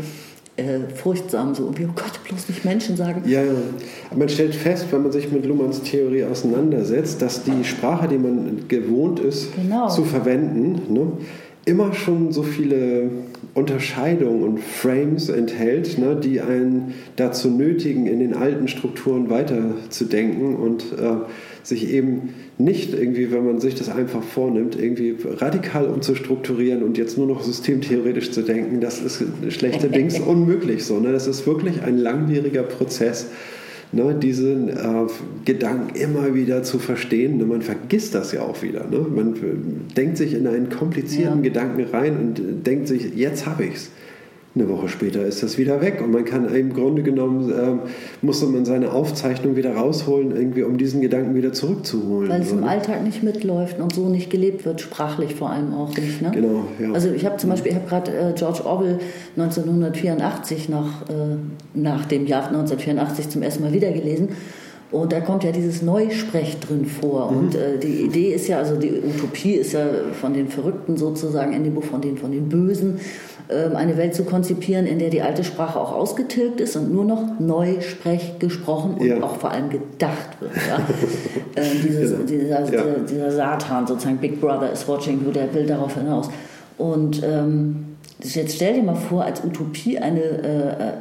[0.56, 3.22] äh, furchtsam, so wie, oh Gott, bloß nicht Menschen sagen.
[3.26, 3.52] Ja, ja.
[4.14, 8.68] Man stellt fest, wenn man sich mit Luhmanns Theorie auseinandersetzt, dass die Sprache, die man
[8.68, 9.88] gewohnt ist genau.
[9.88, 11.12] zu verwenden, ne,
[11.64, 13.10] immer schon so viele
[13.54, 20.84] Unterscheidungen und Frames enthält, ne, die einen dazu nötigen, in den alten Strukturen weiterzudenken und
[20.92, 21.26] äh,
[21.62, 27.18] sich eben nicht irgendwie, wenn man sich das einfach vornimmt, irgendwie radikal umzustrukturieren und jetzt
[27.18, 31.00] nur noch systemtheoretisch zu denken, das ist schlechterdings unmöglich so.
[31.00, 31.12] Ne?
[31.12, 33.28] Das ist wirklich ein langwieriger Prozess.
[33.92, 34.74] Ne, diesen äh,
[35.44, 37.38] Gedanken immer wieder zu verstehen.
[37.38, 38.86] Ne, man vergisst das ja auch wieder.
[38.88, 38.98] Ne?
[38.98, 39.34] Man
[39.96, 41.50] denkt sich in einen komplizierten ja.
[41.50, 43.90] Gedanken rein und denkt sich, jetzt habe ich es.
[44.52, 47.88] Eine Woche später ist das wieder weg und man kann im Grunde genommen, äh,
[48.20, 52.28] musste man seine Aufzeichnung wieder rausholen, irgendwie, um diesen Gedanken wieder zurückzuholen.
[52.28, 55.96] Weil es im Alltag nicht mitläuft und so nicht gelebt wird, sprachlich vor allem auch
[55.96, 56.20] nicht.
[56.20, 56.32] Ne?
[56.32, 56.90] Genau, ja.
[56.92, 58.98] Also ich habe zum Beispiel, ich habe gerade äh, George Orwell
[59.36, 61.14] 1984 nach, äh,
[61.74, 64.30] nach dem Jahr 1984 zum ersten Mal wieder gelesen
[64.92, 67.30] und da kommt ja dieses Neusprech drin vor.
[67.30, 67.38] Mhm.
[67.38, 69.86] Und äh, die Idee ist ja, also die Utopie ist ja
[70.20, 72.98] von den Verrückten sozusagen in dem Buch von den, von den Bösen,
[73.74, 77.38] eine Welt zu konzipieren, in der die alte Sprache auch ausgetilgt ist und nur noch
[77.38, 79.22] Neusprech gesprochen und ja.
[79.22, 80.52] auch vor allem gedacht wird.
[80.54, 80.76] Ja?
[81.60, 82.24] äh, dieses, genau.
[82.24, 86.30] dieser, dieser, dieser, Satan sozusagen, Big Brother is watching you, der will darauf hinaus.
[86.78, 90.92] Und ähm, jetzt stell dir mal vor, als Utopie eine äh,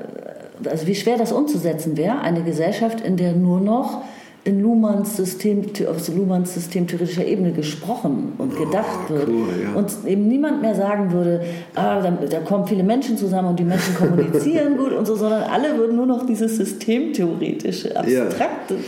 [0.67, 4.01] also wie schwer das umzusetzen wäre, eine Gesellschaft, in der nur noch
[4.49, 9.27] in Luhmanns System, auf Luhmanns systemtheoretischer Ebene gesprochen und oh, gedacht oh, wird.
[9.27, 9.73] Cool, ja.
[9.77, 11.41] Und eben niemand mehr sagen würde,
[11.75, 15.43] ah, da, da, kommen viele Menschen zusammen und die Menschen kommunizieren gut und so, sondern
[15.43, 18.73] alle würden nur noch dieses systemtheoretische, abstrakte.
[18.73, 18.79] Ja.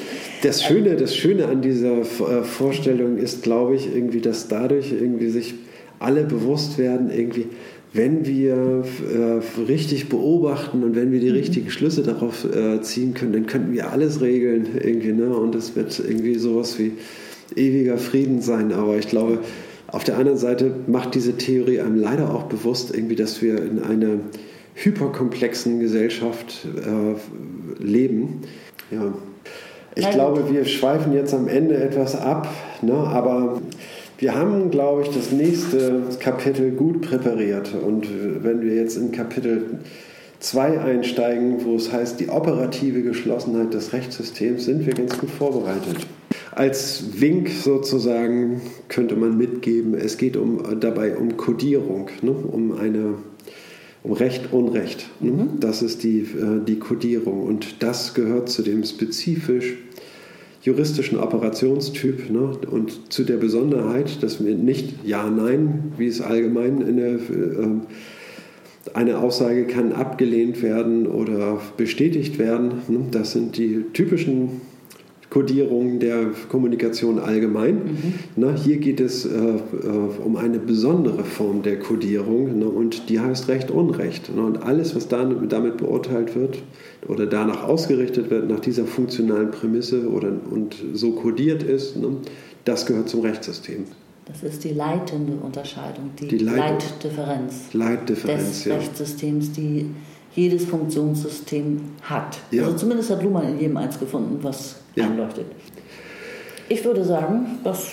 [0.42, 5.30] Das Schöne, das Schöne an dieser äh, Vorstellung ist, glaube ich, irgendwie, dass dadurch irgendwie
[5.30, 5.54] sich
[6.00, 7.48] alle bewusst werden, irgendwie,
[7.94, 11.36] wenn wir äh, richtig beobachten und wenn wir die mhm.
[11.36, 15.36] richtigen Schlüsse darauf äh, ziehen können, dann könnten wir alles regeln irgendwie, ne?
[15.36, 16.94] Und es wird irgendwie sowas wie
[17.56, 18.72] ewiger Frieden sein.
[18.72, 19.40] Aber ich glaube,
[19.88, 23.84] auf der anderen Seite macht diese Theorie einem leider auch bewusst, irgendwie, dass wir in
[23.84, 24.20] einer
[24.76, 28.42] hyperkomplexen Gesellschaft äh, leben.
[28.90, 29.14] Ja.
[29.96, 32.48] Ich glaube, wir schweifen jetzt am Ende etwas ab,
[32.82, 32.94] ne?
[32.94, 33.62] aber
[34.22, 37.74] wir haben, glaube ich, das nächste Kapitel gut präpariert.
[37.74, 38.08] Und
[38.44, 39.80] wenn wir jetzt in Kapitel
[40.40, 46.06] 2 einsteigen, wo es heißt, die operative Geschlossenheit des Rechtssystems, sind wir ganz gut vorbereitet.
[46.52, 52.32] Als Wink sozusagen könnte man mitgeben, es geht um, dabei um Codierung, ne?
[52.32, 53.16] um eine
[54.04, 55.10] um Recht, Unrecht.
[55.20, 55.32] Ne?
[55.32, 55.60] Mhm.
[55.60, 59.78] Das ist die, äh, die Kodierung und das gehört zu dem spezifisch
[60.62, 62.58] juristischen Operationstyp ne?
[62.70, 68.90] und zu der Besonderheit, dass wir nicht Ja, Nein, wie es allgemein in der, äh,
[68.94, 72.82] eine Aussage kann abgelehnt werden oder bestätigt werden.
[72.88, 73.06] Ne?
[73.12, 74.62] Das sind die typischen
[75.32, 77.76] Kodierung der Kommunikation allgemein.
[77.76, 78.14] Mhm.
[78.36, 79.60] Na, hier geht es äh, äh,
[80.24, 84.36] um eine besondere Form der Kodierung ne, und die heißt Recht Unrecht.
[84.36, 86.62] Ne, und alles, was dann, damit beurteilt wird
[87.08, 92.10] oder danach ausgerichtet wird, nach dieser funktionalen Prämisse oder, und so kodiert ist, ne,
[92.66, 93.86] das gehört zum Rechtssystem.
[94.26, 98.76] Das ist die leitende Unterscheidung, die, die Leit Leitdifferenz, Leitdifferenz des ja.
[98.76, 99.86] Rechtssystems, die
[100.36, 102.38] jedes Funktionssystem hat.
[102.52, 102.64] Ja.
[102.64, 105.06] Also zumindest hat Luhmann in jedem eins gefunden, was ja.
[105.06, 105.46] einleuchtet.
[106.70, 107.92] Ich würde sagen, das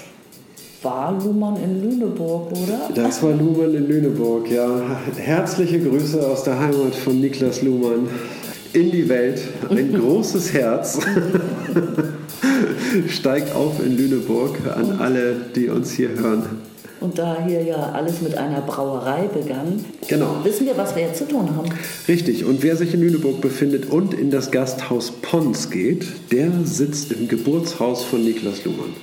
[0.82, 2.90] war Luhmann in Lüneburg, oder?
[2.94, 4.69] Das war Luhmann in Lüneburg, ja.
[5.16, 8.09] Herzliche Grüße aus der Heimat von Niklas Luhmann
[8.73, 9.40] in die Welt.
[9.69, 11.01] Ein großes Herz.
[13.09, 16.44] Steigt auf in Lüneburg an alle, die uns hier hören.
[17.01, 20.37] Und da hier ja alles mit einer Brauerei begann, genau.
[20.43, 21.69] wissen wir, was wir jetzt zu tun haben.
[22.09, 22.45] Richtig.
[22.45, 27.29] Und wer sich in Lüneburg befindet und in das Gasthaus Pons geht, der sitzt im
[27.29, 28.95] Geburtshaus von Niklas Luhmann.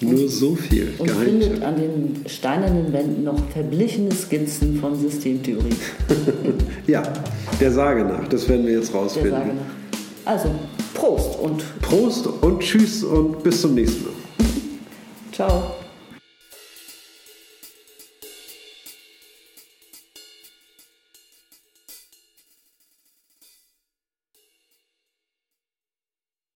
[0.00, 0.92] Nur so viel.
[0.98, 1.42] Und Geheimtipp.
[1.42, 5.74] findet an den steinernen Wänden noch verblichene Skizzen von Systemtheorie.
[6.86, 7.02] ja,
[7.60, 8.28] der Sage nach.
[8.28, 9.30] Das werden wir jetzt rausfinden.
[9.32, 10.32] Der Sage nach.
[10.32, 10.50] Also,
[10.94, 11.64] Prost und...
[11.80, 14.12] Prost und Tschüss und bis zum nächsten Mal.
[15.32, 15.77] Ciao.